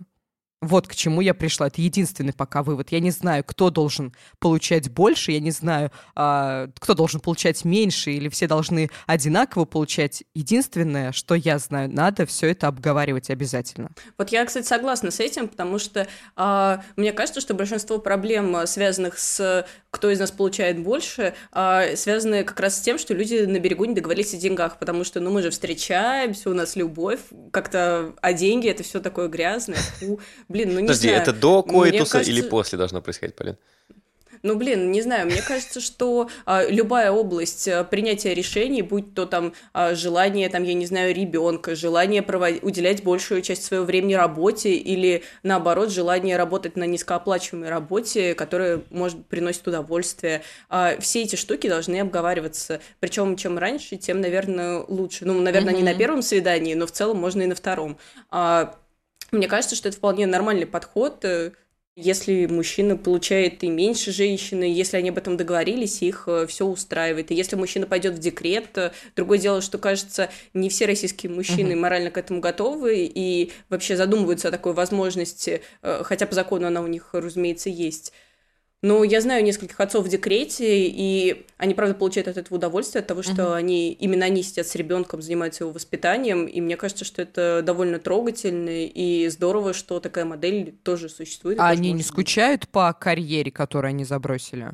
[0.62, 1.68] Вот к чему я пришла.
[1.68, 2.91] Это единственный пока вывод.
[2.91, 8.12] Я не знаю, кто должен получать больше, я не знаю, а, кто должен получать меньше,
[8.12, 10.24] или все должны одинаково получать.
[10.36, 13.89] Единственное, что я знаю, надо все это обговаривать обязательно.
[14.20, 19.18] Вот я, кстати, согласна с этим, потому что а, мне кажется, что большинство проблем, связанных
[19.18, 23.59] с кто из нас получает больше, а, связаны как раз с тем, что люди на
[23.59, 27.20] берегу не договорились о деньгах, потому что, ну, мы же встречаемся, у нас любовь,
[27.51, 29.80] как-то, а деньги это все такое грязное.
[30.52, 31.22] Блин, ну не Подожди, знаю.
[31.22, 32.32] это до коитуса кажется...
[32.32, 33.58] или после должно происходить, Полин?
[34.43, 39.26] Ну, блин, не знаю, мне кажется, что а, любая область а, принятия решений, будь то
[39.26, 44.16] там а, желание, там, я не знаю, ребенка, желание проводить, уделять большую часть своего времени
[44.16, 51.36] работе или, наоборот, желание работать на низкооплачиваемой работе, которая, может, приносит удовольствие, а, все эти
[51.36, 52.82] штуки должны обговариваться.
[52.99, 55.26] Причем, чем раньше, тем, наверное, лучше.
[55.26, 55.78] Ну, наверное, mm-hmm.
[55.78, 57.97] не на первом свидании, но в целом можно и на втором.
[58.32, 58.76] А,
[59.32, 61.24] мне кажется, что это вполне нормальный подход.
[61.26, 61.52] Э,
[61.96, 67.32] Если мужчина получает и меньше женщины, если они об этом договорились, их все устраивает.
[67.32, 68.78] И если мужчина пойдет в декрет,
[69.16, 74.48] другое дело, что, кажется, не все российские мужчины морально к этому готовы и вообще задумываются
[74.48, 78.14] о такой возможности, хотя по закону она у них, разумеется, есть.
[78.84, 83.08] Но я знаю нескольких отцов в декрете, и они, правда, получают от этого удовольствие, от
[83.08, 83.56] того, что uh-huh.
[83.56, 86.46] они именно они сидят с ребенком, занимаются его воспитанием.
[86.48, 91.60] И мне кажется, что это довольно трогательно и здорово, что такая модель тоже существует.
[91.60, 94.72] А они не скучают по карьере, которую они забросили?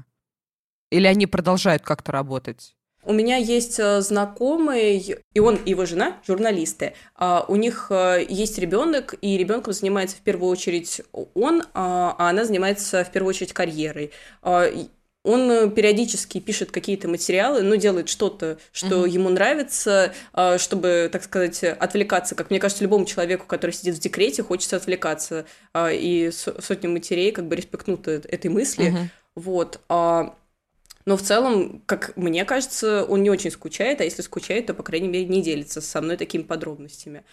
[0.90, 2.77] Или они продолжают как-то работать?
[3.08, 6.94] У меня есть э, знакомый, и он, и его жена, журналисты.
[7.16, 12.30] А, у них э, есть ребенок, и ребенком занимается в первую очередь он, а, а
[12.30, 14.12] она занимается в первую очередь карьерой.
[14.42, 14.70] А,
[15.24, 19.10] он периодически пишет какие-то материалы, ну, делает что-то, что uh-huh.
[19.10, 20.14] ему нравится,
[20.58, 22.34] чтобы, так сказать, отвлекаться.
[22.34, 25.46] Как мне кажется, любому человеку, который сидит в декрете, хочется отвлекаться.
[25.78, 28.94] И сотни матерей как бы респектнут этой мысли.
[28.94, 29.08] Uh-huh.
[29.36, 29.82] Вот.
[31.08, 34.84] Но в целом, как мне кажется, он не очень скучает, а если скучает, то, по
[34.84, 37.24] крайней мере, не делится со мной такими подробностями.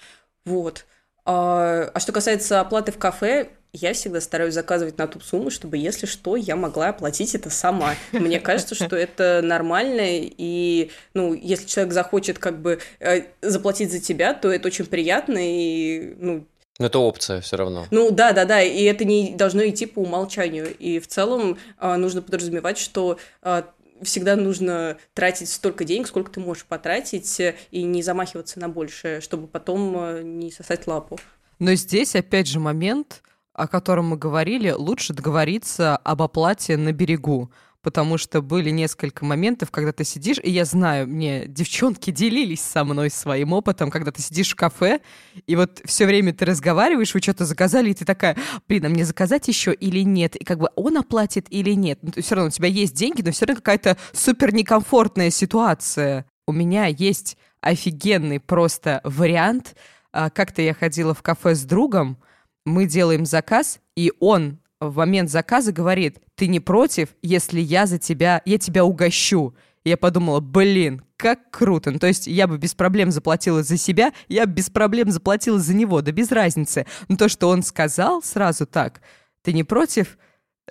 [0.45, 0.87] Вот.
[1.25, 5.77] А, а что касается оплаты в кафе, я всегда стараюсь заказывать на ту сумму, чтобы,
[5.77, 7.97] если что, я могла оплатить это сама.
[8.13, 13.99] Мне кажется, что это нормально, и, ну, если человек захочет как бы э, заплатить за
[13.99, 16.47] тебя, то это очень приятно, и, ну,
[16.79, 17.87] но это опция все равно.
[17.91, 20.77] Ну да, да, да, и это не должно идти по умолчанию.
[20.77, 23.65] И в целом а, нужно подразумевать, что а,
[24.03, 29.47] всегда нужно тратить столько денег, сколько ты можешь потратить, и не замахиваться на большее, чтобы
[29.47, 31.19] потом а, не сосать лапу.
[31.61, 33.23] Но здесь опять же момент,
[33.53, 37.53] о котором мы говорили, лучше договориться об оплате на берегу
[37.85, 42.83] потому что были несколько моментов, когда ты сидишь, и я знаю, мне девчонки делились со
[42.83, 45.01] мной своим опытом, когда ты сидишь в кафе,
[45.47, 49.05] и вот все время ты разговариваешь, вы что-то заказали, и ты такая, блин, а мне
[49.05, 50.35] заказать еще или нет?
[50.35, 51.99] И как бы он оплатит или нет?
[52.01, 56.25] Ну, все равно у тебя есть деньги, но все равно какая-то супер некомфортная ситуация.
[56.47, 59.77] У меня есть офигенный просто вариант.
[60.11, 62.17] А, как-то я ходила в кафе с другом,
[62.65, 64.59] мы делаем заказ, и он
[64.91, 69.55] в момент заказа говорит, ты не против, если я за тебя, я тебя угощу.
[69.85, 71.91] Я подумала, блин, как круто.
[71.91, 75.59] Ну, то есть я бы без проблем заплатила за себя, я бы без проблем заплатила
[75.59, 76.87] за него, да без разницы.
[77.09, 79.03] Но то, что он сказал сразу так,
[79.43, 80.17] ты не против,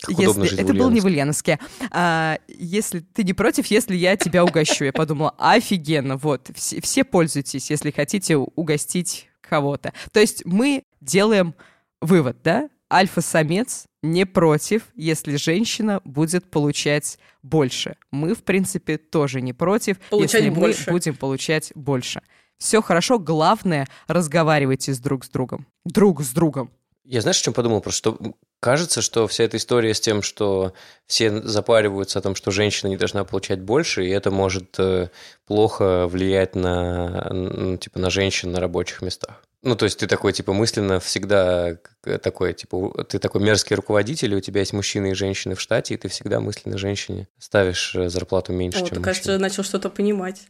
[0.01, 0.57] как если...
[0.57, 1.59] Это был не в Ульяновске.
[1.91, 4.85] А, если ты не против, если я тебя угощу.
[4.85, 9.93] Я подумала, офигенно, вот, все, все пользуйтесь, если хотите угостить кого-то.
[10.11, 11.53] То есть мы делаем
[12.01, 12.69] вывод, да?
[12.93, 17.95] Альфа-самец не против, если женщина будет получать больше.
[18.11, 20.83] Мы, в принципе, тоже не против, получать если больше.
[20.87, 22.21] мы будем получать больше.
[22.57, 25.65] Все хорошо, главное, разговаривайте с друг с другом.
[25.85, 26.71] Друг с другом.
[27.03, 27.81] Я знаешь, о чем подумал?
[27.81, 30.73] Просто что кажется, что вся эта история с тем, что
[31.05, 35.09] все запариваются о том, что женщина не должна получать больше, и это может э,
[35.45, 39.43] плохо влиять на, ну, типа, на женщин на рабочих местах.
[39.63, 41.77] Ну, то есть ты такой, типа, мысленно всегда
[42.21, 45.93] такой, типа, ты такой мерзкий руководитель, и у тебя есть мужчины и женщины в штате,
[45.93, 50.41] и ты всегда мысленно женщине ставишь э, зарплату меньше, О, чем кажется, начал что-то понимать.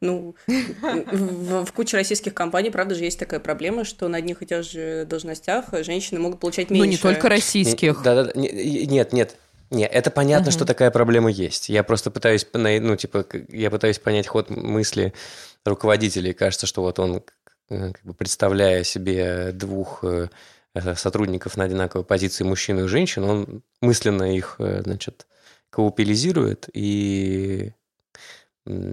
[0.00, 4.46] Ну, в, в куче российских компаний, правда же, есть такая проблема, что на одних и
[4.46, 6.84] тех же должностях женщины могут получать меньше.
[6.84, 8.02] Ну, не только российских.
[8.02, 9.36] Да-да, нет, нет,
[9.70, 11.68] нет, это понятно, uh что такая проблема есть.
[11.68, 15.12] Я просто пытаюсь, ну, типа, я пытаюсь понять ход мысли
[15.64, 16.32] руководителей.
[16.32, 17.22] Кажется, что вот он
[17.70, 20.28] Э, как бы представляя себе двух э,
[20.74, 25.26] э, сотрудников на одинаковой позиции мужчину и женщину, он мысленно их, значит,
[25.70, 27.72] коупилизирует и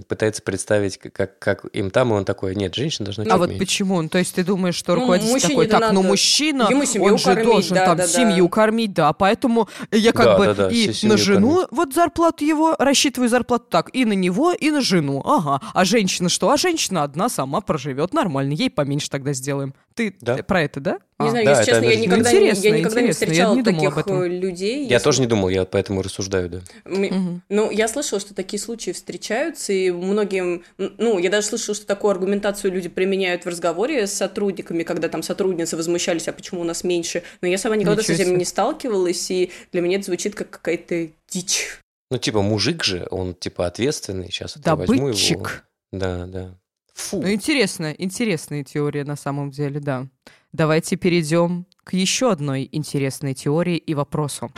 [0.08, 3.58] пытается представить, как, как им там, и он такой, нет, женщина должна А вот меньше.
[3.58, 4.02] почему?
[4.02, 7.24] Ну, то есть ты думаешь, что ну, руководитель такой, так, ну мужчина, Ему он же
[7.24, 8.50] кормить, должен да, там да, семью да.
[8.50, 11.68] кормить, да, поэтому я как да, бы да, да, и на жену кормить.
[11.70, 15.60] вот зарплату его, рассчитываю зарплату так, и на него, и на жену, ага.
[15.74, 16.50] А женщина что?
[16.50, 19.74] А женщина одна сама проживет нормально, ей поменьше тогда сделаем.
[19.94, 20.36] Ты да.
[20.42, 20.98] про это, да?
[21.18, 23.96] Не а, знаю, да, если честно, я никогда, ну, я никогда не встречала не таких
[24.06, 24.84] э, людей.
[24.84, 25.04] Я если...
[25.04, 26.60] тоже не думал, я поэтому рассуждаю, да.
[26.84, 27.40] Угу.
[27.48, 30.64] Ну, я слышала, что такие случаи встречаются, и многим...
[30.78, 35.22] Ну, я даже слышала, что такую аргументацию люди применяют в разговоре с сотрудниками, когда там
[35.22, 37.22] сотрудницы возмущались, а почему у нас меньше.
[37.40, 40.50] Но я сама никогда Ничего с этим не сталкивалась, и для меня это звучит как
[40.50, 41.80] какая-то дичь.
[42.10, 44.30] Ну, типа, мужик же, он, типа, ответственный.
[44.30, 45.46] Сейчас вот я возьму его.
[45.92, 46.58] Да, да.
[46.94, 47.20] Фу.
[47.20, 50.06] Ну, интересно, интересная теория на самом деле, да.
[50.52, 54.50] Давайте перейдем к еще одной интересной теории и вопросу.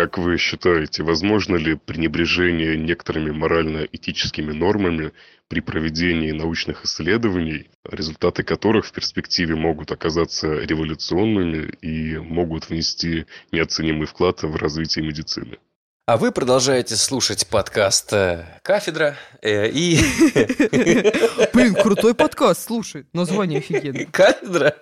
[0.00, 5.12] Как вы считаете, возможно ли пренебрежение некоторыми морально-этическими нормами
[5.48, 14.06] при проведении научных исследований, результаты которых в перспективе могут оказаться революционными и могут внести неоценимый
[14.06, 15.58] вклад в развитие медицины?
[16.06, 19.98] А вы продолжаете слушать подкаст э, «Кафедра» э, и...
[21.52, 23.04] Блин, крутой подкаст, слушай.
[23.12, 24.06] Название офигенно.
[24.06, 24.74] «Кафедра»?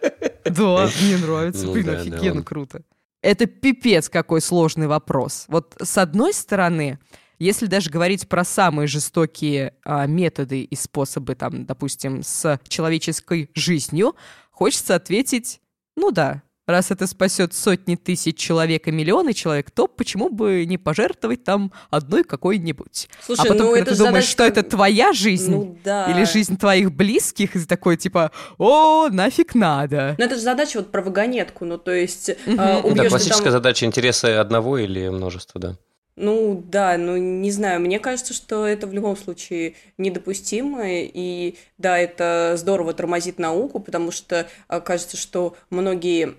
[0.44, 1.66] Да, мне нравится.
[1.66, 2.82] Ну Блин, офигенно круто.
[3.28, 5.44] Это пипец какой сложный вопрос.
[5.48, 6.98] Вот с одной стороны,
[7.38, 14.16] если даже говорить про самые жестокие а, методы и способы, там, допустим, с человеческой жизнью,
[14.50, 15.60] хочется ответить,
[15.94, 20.78] ну да, раз это спасет сотни тысяч человек и миллионы человек, то почему бы не
[20.78, 23.08] пожертвовать там одной какой-нибудь?
[23.24, 26.10] Слушай, а потом, ну когда это ты думаешь, задача что это твоя жизнь, Ну да.
[26.10, 30.14] или жизнь твоих близких, и такой, типа, о, нафиг надо.
[30.18, 32.54] Ну это же задача вот про вагонетку, ну то есть Мгм.
[32.54, 33.52] э, Да, убьешь ты классическая там...
[33.52, 35.76] задача интереса одного или множества, да.
[36.16, 41.96] Ну да, ну не знаю, мне кажется, что это в любом случае недопустимо, и да,
[41.96, 46.34] это здорово тормозит науку, потому что э, кажется, что многие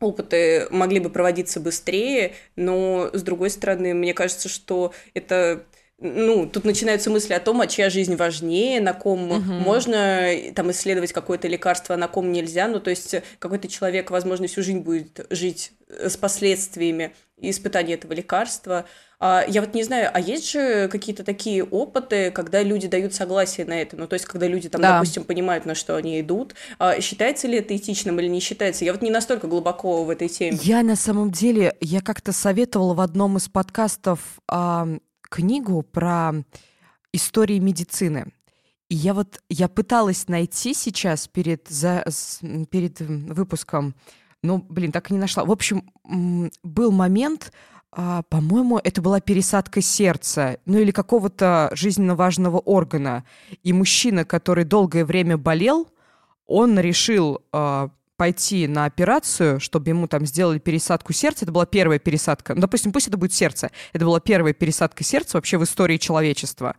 [0.00, 5.64] опыты могли бы проводиться быстрее, но с другой стороны, мне кажется, что это
[6.02, 9.54] ну, тут начинаются мысли о том, а чья жизнь важнее, на ком Мгм.
[9.56, 12.68] можно э, там исследовать какое-то лекарство, а на ком нельзя.
[12.68, 17.94] Ну, то есть э, какой-то человек, возможно, всю жизнь будет жить э, с последствиями испытания
[17.94, 18.86] этого лекарства.
[19.20, 23.66] А, я вот не знаю, а есть же какие-то такие опыты, когда люди дают согласие
[23.66, 23.96] на это?
[23.96, 24.94] Ну, то есть, когда люди там, Да.
[24.94, 26.54] допустим, понимают, на что они идут.
[26.78, 28.86] А, считается ли это этичным или не считается?
[28.86, 30.58] Я вот не настолько глубоко в этой теме.
[30.62, 34.88] Я на самом деле, я как-то советовала в одном из подкастов а,
[35.20, 36.32] книгу про
[37.12, 38.32] истории медицины.
[38.88, 42.04] И я вот, я пыталась найти сейчас перед, за,
[42.70, 43.94] перед выпуском,
[44.42, 45.44] но, блин, так и не нашла.
[45.44, 45.92] В общем,
[46.62, 47.52] был момент,
[47.92, 53.24] а, по-моему, это была пересадка сердца, ну или какого-то жизненно важного органа.
[53.62, 55.88] И мужчина, который долгое время болел,
[56.46, 61.44] он решил а, пойти на операцию, чтобы ему там сделали пересадку сердца.
[61.44, 62.54] Это была первая пересадка.
[62.54, 63.70] Ну, допустим, пусть это будет сердце.
[63.92, 66.76] Это была первая пересадка сердца вообще в истории человечества.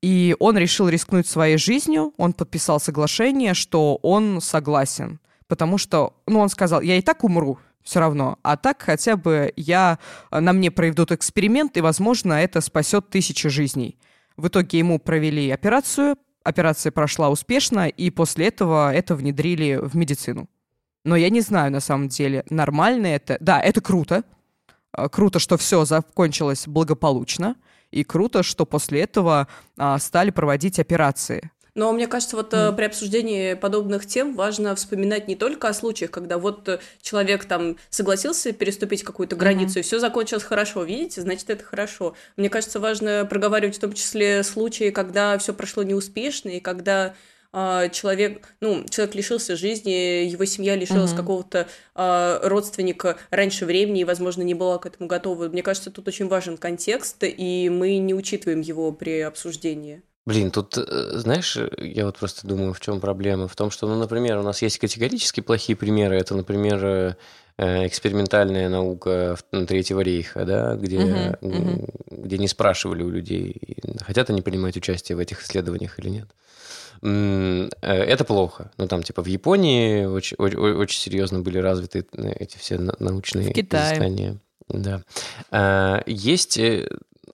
[0.00, 2.14] И он решил рискнуть своей жизнью.
[2.16, 5.20] Он подписал соглашение, что он согласен.
[5.46, 9.52] Потому что, ну, он сказал, я и так умру все равно, а так хотя бы
[9.56, 9.98] я,
[10.30, 13.98] на мне проведут эксперимент, и, возможно, это спасет тысячи жизней.
[14.36, 20.48] В итоге ему провели операцию, операция прошла успешно, и после этого это внедрили в медицину.
[21.04, 23.36] Но я не знаю, на самом деле, нормально это.
[23.40, 24.24] Да, это круто.
[24.92, 27.56] А, Круто, что все закончилось благополучно.
[27.90, 31.50] И круто, что после этого а, стали проводить операции.
[31.74, 36.10] Но мне кажется, вот э, при обсуждении подобных тем важно вспоминать не только о случаях,
[36.10, 41.48] когда вот э, человек там согласился переступить какую-то границу, и все закончилось хорошо, видите, значит,
[41.48, 42.14] это хорошо.
[42.36, 47.14] Мне кажется, важно проговаривать в том числе случаи, когда все прошло неуспешно, и когда
[47.54, 51.20] а, человек, ну, человек лишился жизни, его семья лишилась Мгм.
[51.20, 55.48] какого-то а, родственника раньше времени и, возможно, не была к этому готова.
[55.48, 60.02] Мне кажется, тут очень важен контекст, и мы не учитываем его при обсуждении.
[60.24, 63.48] Блин, тут, э, знаешь, э, я вот просто думаю, в чем проблема?
[63.48, 66.16] В том, что, ну, например, у нас есть категорически плохие примеры.
[66.16, 67.14] Это, например, э,
[67.86, 71.86] экспериментальная наука Третьего рейха, да, где, м, мгм.
[72.10, 73.56] где не спрашивали у людей,
[74.00, 76.28] хотят они принимать участие в этих исследованиях или нет.
[77.02, 78.70] Это плохо.
[78.78, 83.52] Ну, там, типа, в Японии очень, очень серьезно были развиты эти все на- научные В
[83.52, 83.90] Китае.
[83.96, 84.38] изыскания.
[84.68, 85.02] Да.
[85.50, 86.58] А, Есть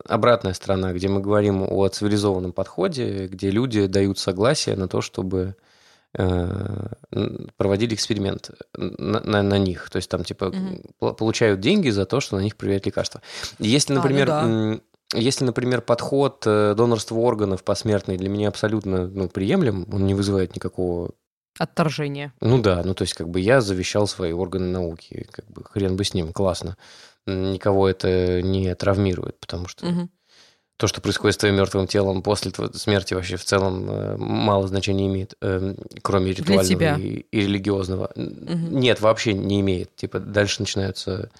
[0.08, 5.54] обратная сторона, где мы говорим о цивилизованном подходе, где люди дают согласие на то, чтобы
[6.14, 6.86] э,
[7.56, 9.90] проводили эксперимент на, на- на них.
[9.90, 10.52] То есть там типа
[10.98, 13.20] пол- получают деньги за то, что на них проверяют лекарства.
[13.58, 14.80] Если, А, ну например, да.
[15.14, 20.54] если, например, подход э, донорства органов посмертный для меня абсолютно ну, приемлем, он не вызывает
[20.54, 21.12] никакого
[21.58, 22.32] Отторжение.
[22.40, 25.96] ну да, ну то есть как бы я завещал свои органы науки, как бы хрен
[25.96, 26.76] бы с ним, классно.
[27.34, 30.10] Никого это не травмирует, потому что Мгм.
[30.76, 35.06] то, что происходит с твоим мертвым телом после смерти вообще в целом э, мало значения
[35.08, 38.10] имеет, эм, кроме ритуального и, и религиозного.
[38.14, 38.78] Мгм.
[38.78, 39.94] Нет, вообще не имеет.
[39.96, 41.30] Типа дальше начинаются...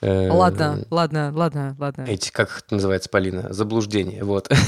[0.00, 2.04] э, Ладно, ладно, ладно, ладно.
[2.08, 3.52] Эти, как это называется, Полина?
[3.52, 4.48] Заблуждение, вот.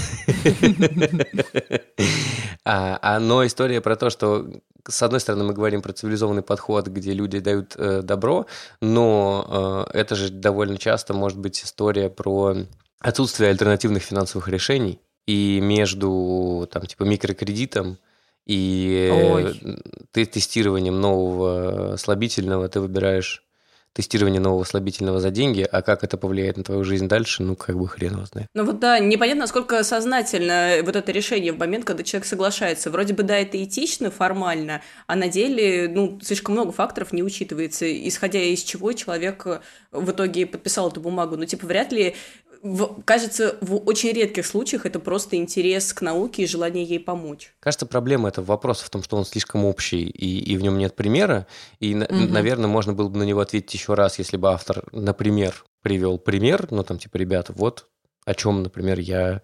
[2.64, 4.46] А, а, но история про то, что,
[4.88, 8.46] с одной стороны, мы говорим про цивилизованный подход, где люди дают э, добро,
[8.80, 12.56] но э, это же довольно часто может быть история про
[13.00, 17.98] отсутствие альтернативных финансовых решений, и между, там, типа, микрокредитом
[18.46, 19.78] и э, Ой.
[20.12, 23.44] ты тестированием нового слабительного ты выбираешь
[23.92, 27.76] тестирование нового слабительного за деньги, а как это повлияет на твою жизнь дальше, ну, как
[27.76, 28.48] бы хрен его знает.
[28.54, 32.90] Ну вот да, непонятно, насколько сознательно вот это решение в момент, когда человек соглашается.
[32.90, 37.86] Вроде бы, да, это этично, формально, а на деле, ну, слишком много факторов не учитывается,
[38.08, 39.46] исходя из чего человек
[39.90, 41.36] в итоге подписал эту бумагу.
[41.36, 42.14] Ну, типа, вряд ли
[42.62, 47.54] в, кажется, в очень редких случаях это просто интерес к науке и желание ей помочь.
[47.60, 50.94] Кажется, проблема этого вопроса в том, что он слишком общий, и, и в нем нет
[50.94, 51.46] примера.
[51.78, 52.06] И, угу.
[52.10, 56.68] наверное, можно было бы на него ответить еще раз, если бы автор, например, привел пример,
[56.70, 57.86] ну, там, типа, ребята, вот
[58.26, 59.42] о чем, например, я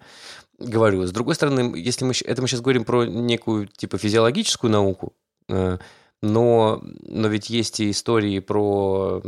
[0.58, 1.06] говорю.
[1.06, 5.14] С другой стороны, если мы, это мы сейчас говорим про некую, типа, физиологическую науку,
[5.48, 5.78] э,
[6.22, 9.22] но, но ведь есть и истории про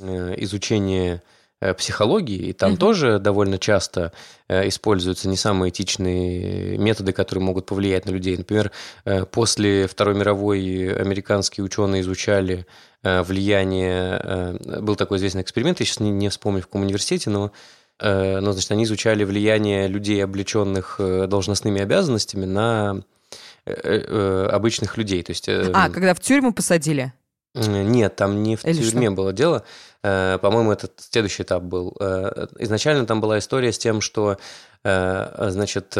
[0.00, 1.22] э, изучение
[1.60, 2.78] психологии, и там угу.
[2.78, 4.12] тоже довольно часто
[4.48, 8.36] э, используются не самые этичные методы, которые могут повлиять на людей.
[8.36, 8.70] Например,
[9.04, 12.66] э, после Второй мировой американские ученые изучали
[13.02, 14.58] влияние...
[14.80, 17.52] Был такой известный эксперимент, я сейчас не, не вспомню, в каком университете, но
[18.00, 23.02] но, значит, они изучали влияние людей, облеченных должностными обязанностями, на
[23.66, 25.24] обычных людей.
[25.24, 27.12] То есть, а, когда в тюрьму посадили?
[27.66, 29.16] Нет, там не в Или тюрьме что?
[29.16, 29.64] было дело.
[30.02, 31.96] Э, по-моему, этот следующий этап был.
[32.00, 34.38] Э, изначально там была история с тем, что,
[34.84, 35.96] э, значит,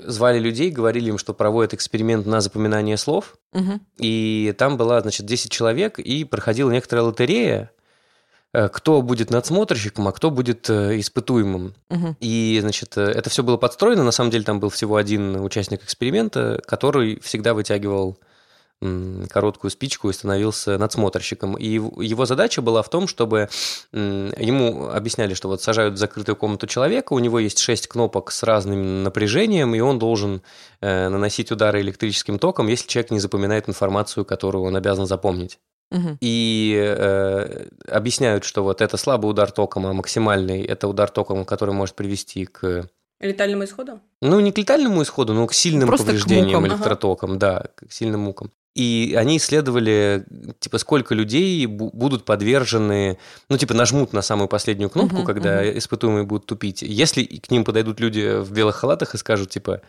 [0.00, 3.36] звали людей, говорили им, что проводят эксперимент на запоминание слов.
[3.52, 3.80] Угу.
[3.98, 7.70] И там была, значит, 10 человек, и проходила некоторая лотерея,
[8.52, 11.74] кто будет надсмотрщиком, а кто будет испытуемым.
[11.90, 12.16] Угу.
[12.20, 14.04] И, значит, это все было подстроено.
[14.04, 18.18] На самом деле там был всего один участник эксперимента, который всегда вытягивал
[18.80, 21.56] короткую спичку и становился надсмотрщиком.
[21.56, 23.48] И его задача была в том, чтобы
[23.92, 28.42] ему объясняли, что вот сажают в закрытую комнату человека, у него есть шесть кнопок с
[28.42, 30.42] разным напряжением, и он должен
[30.80, 35.58] э, наносить удары электрическим током, если человек не запоминает информацию, которую он обязан запомнить.
[35.90, 36.18] Угу.
[36.20, 41.74] И э, объясняют, что вот это слабый удар током, а максимальный это удар током, который
[41.74, 42.88] может привести к
[43.20, 44.00] Летальному исходу?
[44.22, 47.38] Ну, не к летальному исходу, но к сильным Просто повреждениям к электротоком, ага.
[47.38, 48.52] да, к сильным мукам.
[48.78, 50.24] И они исследовали,
[50.60, 53.18] типа, сколько людей будут подвержены,
[53.48, 55.78] ну, типа, нажмут на самую последнюю кнопку, uh-huh, когда uh-huh.
[55.78, 56.82] испытуемые будут тупить.
[56.82, 59.80] Если к ним подойдут люди в белых халатах и скажут, типа,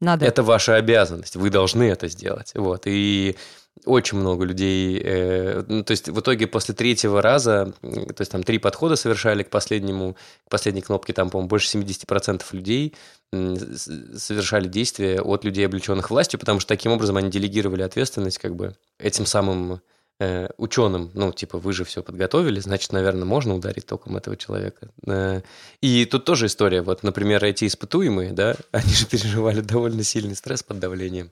[0.00, 0.24] Надо.
[0.24, 2.52] это ваша обязанность, вы должны это сделать.
[2.54, 2.84] Вот.
[2.86, 3.36] И
[3.84, 8.44] очень много людей, э, ну, то есть в итоге после третьего раза, то есть там
[8.44, 10.16] три подхода совершали к последнему,
[10.46, 12.94] к последней кнопке, там, по-моему, больше 70% людей
[13.32, 18.74] совершали действия от людей, облеченных властью, потому что таким образом они делегировали ответственность как бы
[18.98, 19.80] этим самым
[20.20, 24.90] э, ученым, ну, типа, вы же все подготовили, значит, наверное, можно ударить током этого человека.
[25.06, 25.40] Э,
[25.80, 30.62] и тут тоже история, вот, например, эти испытуемые, да, они же переживали довольно сильный стресс
[30.62, 31.30] под давлением,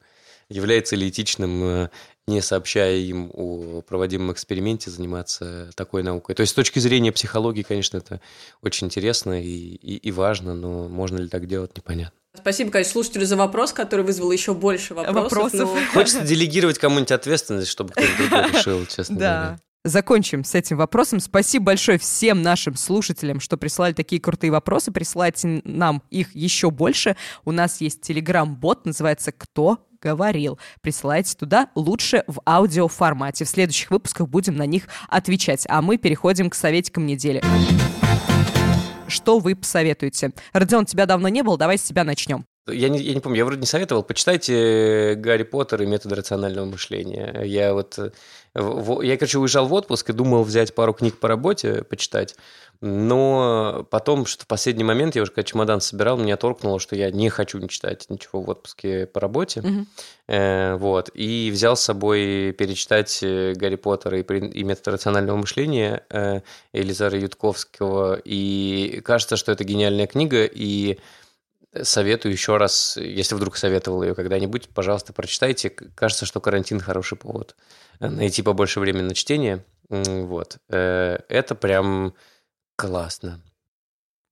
[0.48, 1.90] является ли этичным, э,
[2.26, 6.34] не сообщая им о проводимом эксперименте, заниматься такой наукой.
[6.34, 8.20] То есть с точки зрения психологии, конечно, это
[8.62, 12.18] очень интересно и, и, и важно, но можно ли так делать, непонятно.
[12.36, 15.32] Спасибо, конечно, слушателю за вопрос, который вызвал еще больше вопросов.
[15.32, 15.70] вопросов.
[15.74, 15.78] Но...
[15.92, 19.40] Хочется делегировать кому-нибудь ответственность, чтобы кто-то другой решил, честно да.
[19.40, 19.60] говоря.
[19.82, 21.20] Закончим с этим вопросом.
[21.20, 24.92] Спасибо большое всем нашим слушателям, что присылали такие крутые вопросы.
[24.92, 27.16] Присылайте нам их еще больше.
[27.46, 30.58] У нас есть телеграм-бот, называется «Кто говорил».
[30.80, 33.44] Присылайте туда лучше в аудиоформате.
[33.44, 35.66] В следующих выпусках будем на них отвечать.
[35.68, 37.42] А мы переходим к советикам недели.
[39.08, 40.32] Что вы посоветуете?
[40.52, 42.46] Родион, тебя давно не было, давай с тебя начнем.
[42.72, 44.02] Я не, я не помню, я вроде не советовал.
[44.02, 47.42] Почитайте Гарри Поттер и методы рационального мышления.
[47.44, 47.98] Я вот...
[47.98, 48.10] Э,
[48.54, 52.36] я, короче, уезжал в отпуск и думал взять пару книг по работе, почитать.
[52.82, 57.10] Но потом, что в последний момент, я уже когда чемодан собирал, меня торкнуло, что я
[57.10, 59.60] не хочу не читать ничего в отпуске по работе.
[59.60, 59.86] Mm-hmm.
[60.28, 61.10] Э, вот.
[61.12, 66.40] И взял с собой перечитать э, Гарри Поттера и, и метод рационального мышления э,
[66.72, 68.18] Элизара Ютковского.
[68.24, 70.98] И кажется, что это гениальная книга, и
[71.82, 75.70] советую еще раз, если вдруг советовал ее когда-нибудь, пожалуйста, прочитайте.
[75.70, 77.56] Кажется, что карантин хороший повод
[78.00, 79.64] найти побольше времени на чтение.
[79.88, 80.58] Вот.
[80.68, 82.14] Э, это прям
[82.76, 83.42] классно.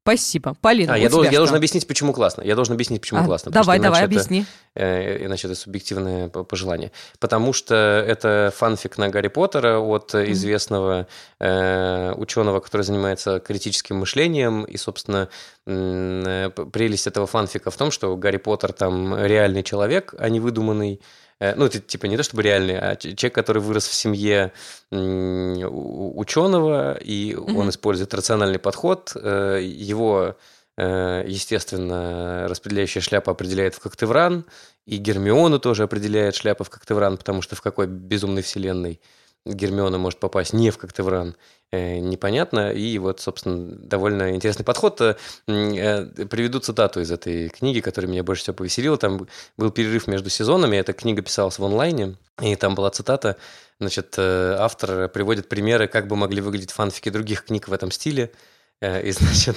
[0.09, 0.55] Спасибо.
[0.63, 2.43] Полина, а, я, должен, я должен объяснить, почему классно.
[2.43, 3.53] Я должен объяснить, почему а, классно.
[3.53, 4.47] Давай, давай, объясни.
[4.75, 6.93] э, иначе это субъективное пожелание.
[7.19, 10.33] Потому что это фанфик на Гарри Поттера от mm-hmm.
[10.33, 11.07] известного
[11.41, 14.65] э, ученого, который занимается критическим мышлением.
[14.65, 15.29] И, собственно,
[15.67, 21.03] э, прелесть этого фанфика в том, что Гарри Поттер там реальный человек, а не выдуманный
[21.41, 24.53] ну, это типа не то чтобы реальный, а человек, который вырос в семье
[24.91, 27.55] ученого, и mm-hmm.
[27.55, 30.37] он использует рациональный подход, э, его
[30.77, 34.45] э, естественно, распределяющая шляпа определяет в Коктевран,
[34.87, 39.01] и Гермиону тоже определяет шляпа в Коктевран, потому что в какой безумной вселенной
[39.47, 41.37] Гермиона может попасть не в Коктевран,
[41.71, 42.73] э, непонятно.
[42.73, 45.01] И вот, собственно, довольно интересный подход.
[45.01, 45.17] Э,
[45.47, 48.97] э, приведу цитату из этой книги, которая меня больше всего повеселила.
[48.97, 49.27] Там
[49.57, 53.37] был перерыв между сезонами, эта книга писалась в онлайне, и там была цитата,
[53.81, 58.33] значит, автор приводит примеры, как бы могли выглядеть фанфики других книг в этом стиле.
[58.81, 59.57] И, значит,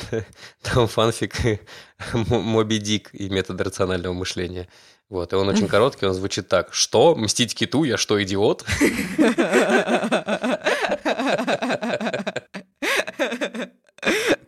[0.62, 1.36] там фанфик
[2.14, 4.68] Моби Дик и метод рационального мышления.
[5.12, 6.74] Вот, и он очень короткий, он звучит так.
[6.74, 7.16] Что?
[7.16, 7.84] Мстить киту?
[7.84, 8.64] Я что, идиот?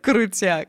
[0.00, 0.68] Крутяк.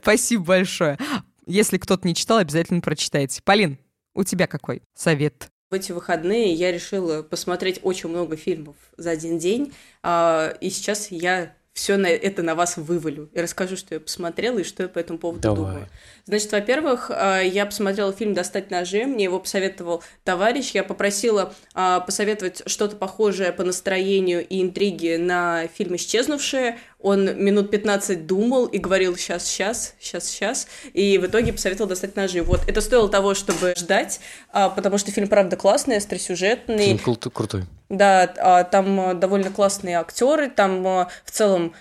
[0.00, 0.96] Спасибо большое.
[1.44, 3.42] Если кто-то не читал, обязательно прочитайте.
[3.44, 3.76] Полин,
[4.14, 5.48] у тебя какой совет?
[5.70, 11.10] В эти выходные я решила посмотреть очень много фильмов за один день, а, и сейчас
[11.10, 14.88] я все на это на вас вывалю и расскажу, что я посмотрела и что я
[14.88, 15.56] по этому поводу Давай.
[15.56, 15.88] думаю.
[16.24, 21.98] Значит, во-первых, а, я посмотрела фильм «Достать ножи», мне его посоветовал товарищ, я попросила а,
[21.98, 28.78] посоветовать что-то похожее по настроению и интриге на фильм «Исчезнувшие», он минут 15 думал и
[28.78, 32.42] говорил «сейчас, сейчас, сейчас, сейчас», и в итоге посоветовал «Достать ножи».
[32.42, 36.86] Вот, это стоило того, чтобы ждать, а, потому что фильм, правда, классный, остросюжетный.
[36.86, 37.64] Фильм кру- крутой.
[37.90, 41.74] Да, там довольно классные актеры, там в целом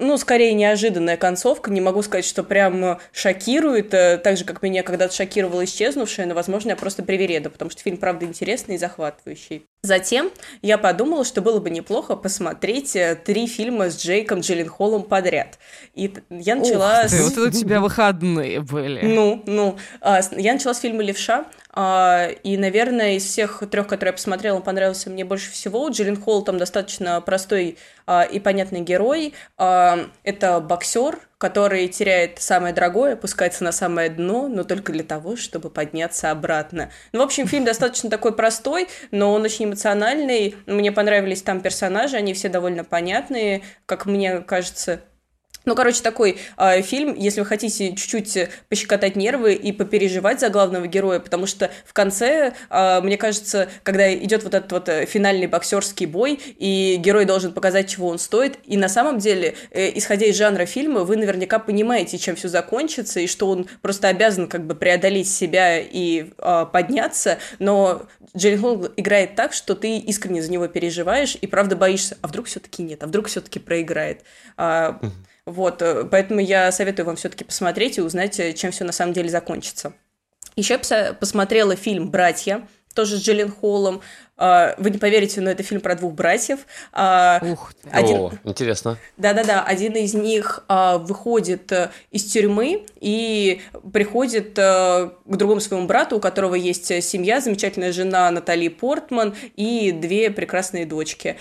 [0.00, 1.70] ну, скорее неожиданная концовка.
[1.70, 6.34] Не могу сказать, что прям шокирует, э, так же, как меня когда-то шокировала исчезнувшая, но,
[6.34, 9.66] возможно, я просто привереда, потому что фильм, правда, интересный и захватывающий.
[9.82, 15.58] Затем я подумала, что было бы неплохо посмотреть э, три фильма с Джейком Джилленхолом подряд.
[15.94, 17.04] И я начала...
[17.04, 17.36] Ух ты, с...
[17.36, 19.00] вот у тебя выходные были.
[19.06, 19.78] Ну, ну.
[20.02, 24.56] А, я начала с фильма «Левша», а, и, наверное, из всех трех, которые я посмотрела,
[24.56, 25.88] он понравился мне больше всего.
[25.88, 29.32] Джиллин Холл там достаточно простой а, и понятный герой.
[29.56, 35.70] Это боксер, который теряет самое дорогое, опускается на самое дно, но только для того, чтобы
[35.70, 36.90] подняться обратно.
[37.12, 40.54] Ну, в общем, фильм достаточно такой простой, но он очень эмоциональный.
[40.66, 45.00] Мне понравились там персонажи, они все довольно понятные, как мне кажется,
[45.70, 50.88] ну, короче, такой э, фильм, если вы хотите чуть-чуть пощекотать нервы и попереживать за главного
[50.88, 55.46] героя, потому что в конце, э, мне кажется, когда идет вот этот вот э, финальный
[55.46, 60.26] боксерский бой, и герой должен показать, чего он стоит, и на самом деле, э, исходя
[60.26, 64.66] из жанра фильма, вы наверняка понимаете, чем все закончится, и что он просто обязан как
[64.66, 70.68] бы преодолеть себя и э, подняться, но Джилленхол играет так, что ты искренне за него
[70.68, 74.22] переживаешь и правда боишься, а вдруг все-таки нет, а вдруг все-таки проиграет.
[74.56, 75.00] А,
[75.46, 79.12] вот, э, поэтому я советую вам все-таки посмотреть и узнать, э, чем все на самом
[79.12, 79.92] деле закончится.
[80.56, 84.00] Еще я посмотрела фильм «Братья», тоже с Джиллен Холлом.
[84.36, 86.60] А, вы не поверите, но это фильм про двух братьев.
[86.92, 87.88] А, Ух ты.
[87.90, 88.16] Один...
[88.16, 88.98] О, интересно.
[89.16, 93.60] Да-да-да, один из них а, выходит э, из тюрьмы и
[93.92, 100.30] приходит к другому своему брату, у которого есть семья, замечательная жена Натали Портман и две
[100.30, 101.36] прекрасные дочки.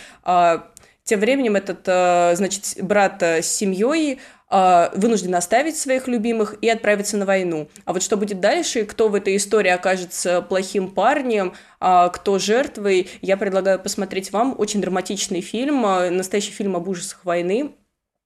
[1.10, 4.20] Тем временем этот, э, значит, брат э, с семьей
[4.52, 7.68] э, вынужден оставить своих любимых и отправиться на войну.
[7.86, 13.38] А вот что будет дальше, кто в этой истории окажется плохим парнем, кто жертвой, я
[13.38, 14.54] предлагаю посмотреть вам.
[14.56, 17.72] Очень драматичный фильм, настоящий фильм об ужасах войны,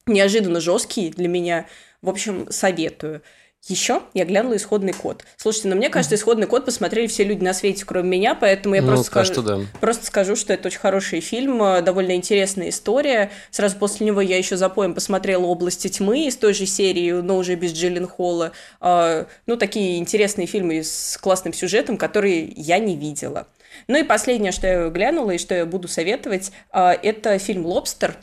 [0.05, 1.67] неожиданно жесткий для меня.
[2.01, 3.21] В общем, советую.
[3.67, 5.23] Еще я глянула исходный код.
[5.37, 8.81] Слушайте, ну мне кажется, исходный код посмотрели все люди на свете, кроме меня, поэтому я
[8.81, 9.59] ну, просто, скажу, да.
[9.79, 13.31] просто скажу, что это очень хороший фильм, э, довольно интересная история.
[13.51, 17.37] Сразу после него я еще за поем посмотрела «Области тьмы» из той же серии, но
[17.37, 18.51] уже без Джиллин Холла.
[18.81, 23.47] А, ну, такие интересные фильмы с классным сюжетом, которые я не видела.
[23.87, 28.17] Ну и последнее, что я глянула и что я буду советовать, а, это фильм «Лобстер»,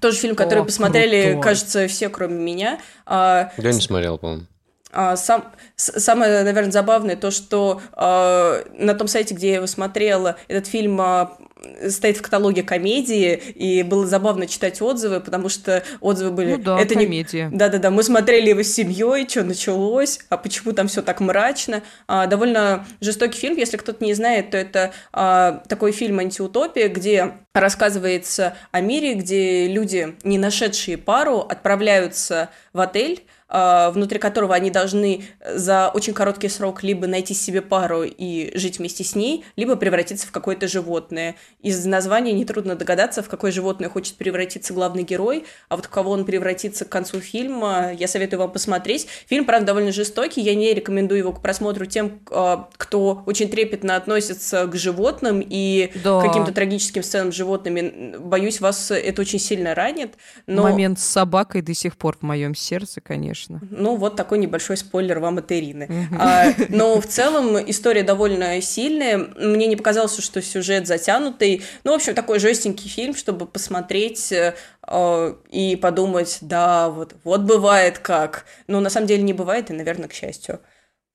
[0.00, 1.42] тоже фильм, который О, посмотрели, крутой.
[1.42, 2.80] кажется, все, кроме меня.
[3.06, 4.46] А, я не смотрел, по-моему.
[4.92, 5.44] А, сам,
[5.76, 11.00] самое, наверное, забавное то, что э, на том сайте, где я его смотрела, этот фильм
[11.00, 11.28] э,
[11.88, 16.52] стоит в каталоге комедии, и было забавно читать отзывы, потому что отзывы были...
[16.52, 17.48] Ну да, это комедия.
[17.50, 17.56] Не...
[17.56, 21.82] Да-да-да, мы смотрели его с семьей, что началось, а почему там все так мрачно.
[22.06, 27.32] А, довольно жестокий фильм, если кто-то не знает, то это а, такой фильм «Антиутопия», где
[27.54, 35.24] рассказывается о мире, где люди, не нашедшие пару, отправляются в отель, внутри которого они должны
[35.54, 40.26] за очень короткий срок либо найти себе пару и жить вместе с ней, либо превратиться
[40.26, 41.36] в какое-то животное.
[41.60, 46.12] Из названия нетрудно догадаться, в какое животное хочет превратиться главный герой, а вот в кого
[46.12, 49.06] он превратится к концу фильма, я советую вам посмотреть.
[49.26, 53.96] Фильм, правда, довольно жестокий, я не рекомендую его к просмотру тем, а, кто очень трепетно
[53.96, 56.22] относится к животным и да.
[56.22, 58.16] каким-то трагическим сценам с животными.
[58.18, 60.14] Боюсь, вас это очень сильно ранит.
[60.46, 60.62] Но...
[60.62, 63.68] Момент с собакой до сих пор в моем сердце, конечно конечно.
[63.70, 66.08] Ну, вот такой небольшой спойлер вам от Ирины.
[66.18, 69.18] А, но в целом история довольно сильная.
[69.18, 71.62] Мне не показалось, что сюжет затянутый.
[71.84, 74.54] Ну, в общем, такой жестенький фильм, чтобы посмотреть э,
[74.86, 78.44] э, и подумать, да, вот, вот бывает как.
[78.66, 80.60] Но на самом деле не бывает, и, наверное, к счастью.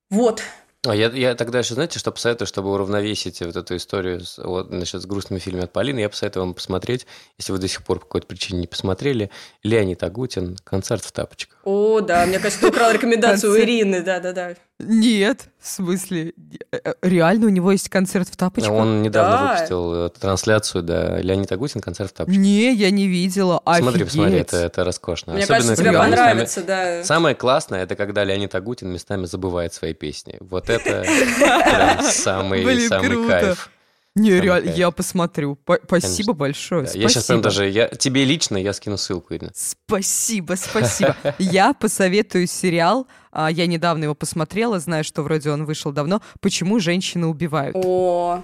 [0.09, 0.41] Вот.
[0.85, 4.69] А я, я тогда еще, знаете, что посоветую, чтобы уравновесить вот эту историю с, вот,
[4.69, 7.99] насчет с грустными фильмами от Полины, я посоветую вам посмотреть, если вы до сих пор
[7.99, 9.31] по какой-то причине не посмотрели,
[9.63, 11.56] Леонид Агутин «Концерт в тапочках».
[11.69, 13.57] О, да, мне кажется, ты украл рекомендацию у.
[13.57, 14.53] Ирины, да-да-да.
[14.79, 16.31] Нет, в смысле,
[16.71, 18.71] э, э, реально у него есть концерт в тапочках?
[18.71, 19.51] Он недавно Да.
[19.53, 22.41] выпустил э, трансляцию, да, Леонид Агутин «Концерт в тапочках».
[22.41, 23.61] Не, я не видела.
[23.79, 24.47] Смотри, посмотри, Офигеть.
[24.47, 25.33] это, это роскошно.
[25.33, 27.03] Мне Особенно, кажется, тебе понравится, да.
[27.03, 30.37] Самое классное, это когда Леонид Агутин местами забывает свои песни.
[30.39, 31.01] Вот это
[31.65, 33.27] прям самый, Блин, самый круто.
[33.29, 33.69] кайф.
[34.17, 35.55] Не, реально, я посмотрю.
[35.55, 36.33] По- Спасибо Конечно.
[36.33, 36.85] большое.
[36.85, 37.43] Да, я сейчас прям спасибо.
[37.43, 39.51] даже, я, тебе лично я скину ссылку, Ирина.
[39.55, 41.15] Спасибо, спасибо.
[41.39, 43.07] Я посоветую сериал.
[43.31, 46.21] а, Я недавно его посмотрела, знаю, что вроде он вышел давно.
[46.41, 47.75] Почему женщины убивают?
[47.79, 48.43] О,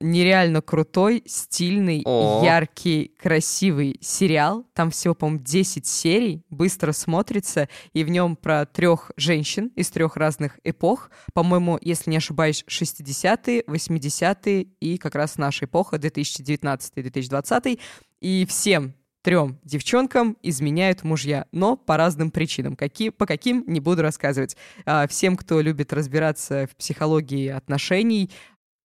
[0.00, 2.42] Нереально крутой, стильный, О.
[2.44, 4.64] яркий, красивый сериал.
[4.74, 10.16] Там всего, по-моему, 10 серий, быстро смотрится, и в нем про трех женщин из трех
[10.16, 11.10] разных эпох.
[11.34, 17.80] По-моему, если не ошибаюсь, 60-е, 80-е и как раз наша эпоха, 2019-2020.
[18.20, 22.76] И всем трем девчонкам изменяют мужья, но по разным причинам.
[22.76, 24.56] Какие, по каким, не буду рассказывать.
[24.86, 28.30] А, Всем, кто любит разбираться в психологии отношений,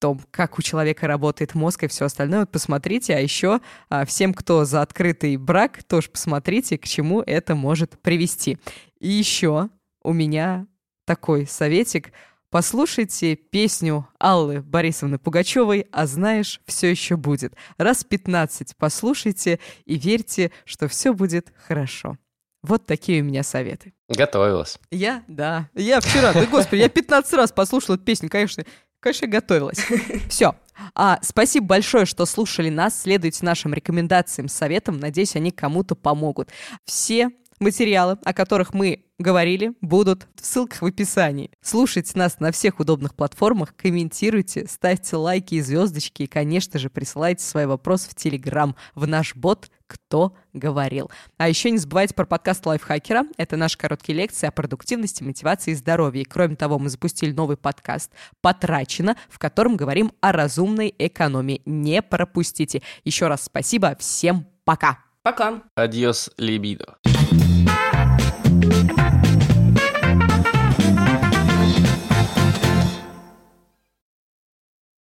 [0.04, 3.16] том, как у человека работает мозг и все остальное, вот посмотрите.
[3.16, 8.58] А еще а, всем, кто за открытый брак, тоже посмотрите, к чему это может привести.
[9.00, 9.70] И еще
[10.04, 10.68] у меня
[11.06, 12.12] такой советик.
[12.50, 17.54] Послушайте песню Аллы Борисовны Пугачевой «А знаешь, все еще будет».
[17.78, 22.18] Раз 15 послушайте и верьте, что все будет хорошо.
[22.62, 23.94] Вот такие у меня советы.
[24.10, 24.80] Готовилась.
[24.92, 25.70] Я, да.
[25.76, 28.66] Я вчера, да господи, я 15 раз послушала эту песню, конечно,
[29.04, 29.86] конечно, готовилась.
[30.30, 30.56] Все.
[30.96, 33.02] А, спасибо большое, что слушали нас.
[33.02, 35.00] Следуйте нашим рекомендациям, советам.
[35.00, 36.50] Надеюсь, они кому-то помогут.
[36.86, 41.52] Все материалы, о которых мы говорили, будут в ссылках в описании.
[41.62, 47.44] Слушайте нас на всех удобных платформах, комментируйте, ставьте лайки и звездочки, и, конечно же, присылайте
[47.44, 51.12] свои вопросы в Телеграм, в наш бот «Кто говорил?».
[51.38, 53.26] А еще не забывайте про подкаст Лайфхакера.
[53.38, 56.24] Это наши короткие лекции о продуктивности, мотивации и здоровье.
[56.24, 58.12] И, кроме того, мы запустили новый подкаст
[58.42, 61.62] «Потрачено», в котором говорим о разумной экономии.
[61.66, 62.82] Не пропустите.
[63.04, 63.96] Еще раз спасибо.
[64.00, 65.00] Всем пока.
[65.22, 65.62] пока.
[65.76, 66.98] Адьос, либидо.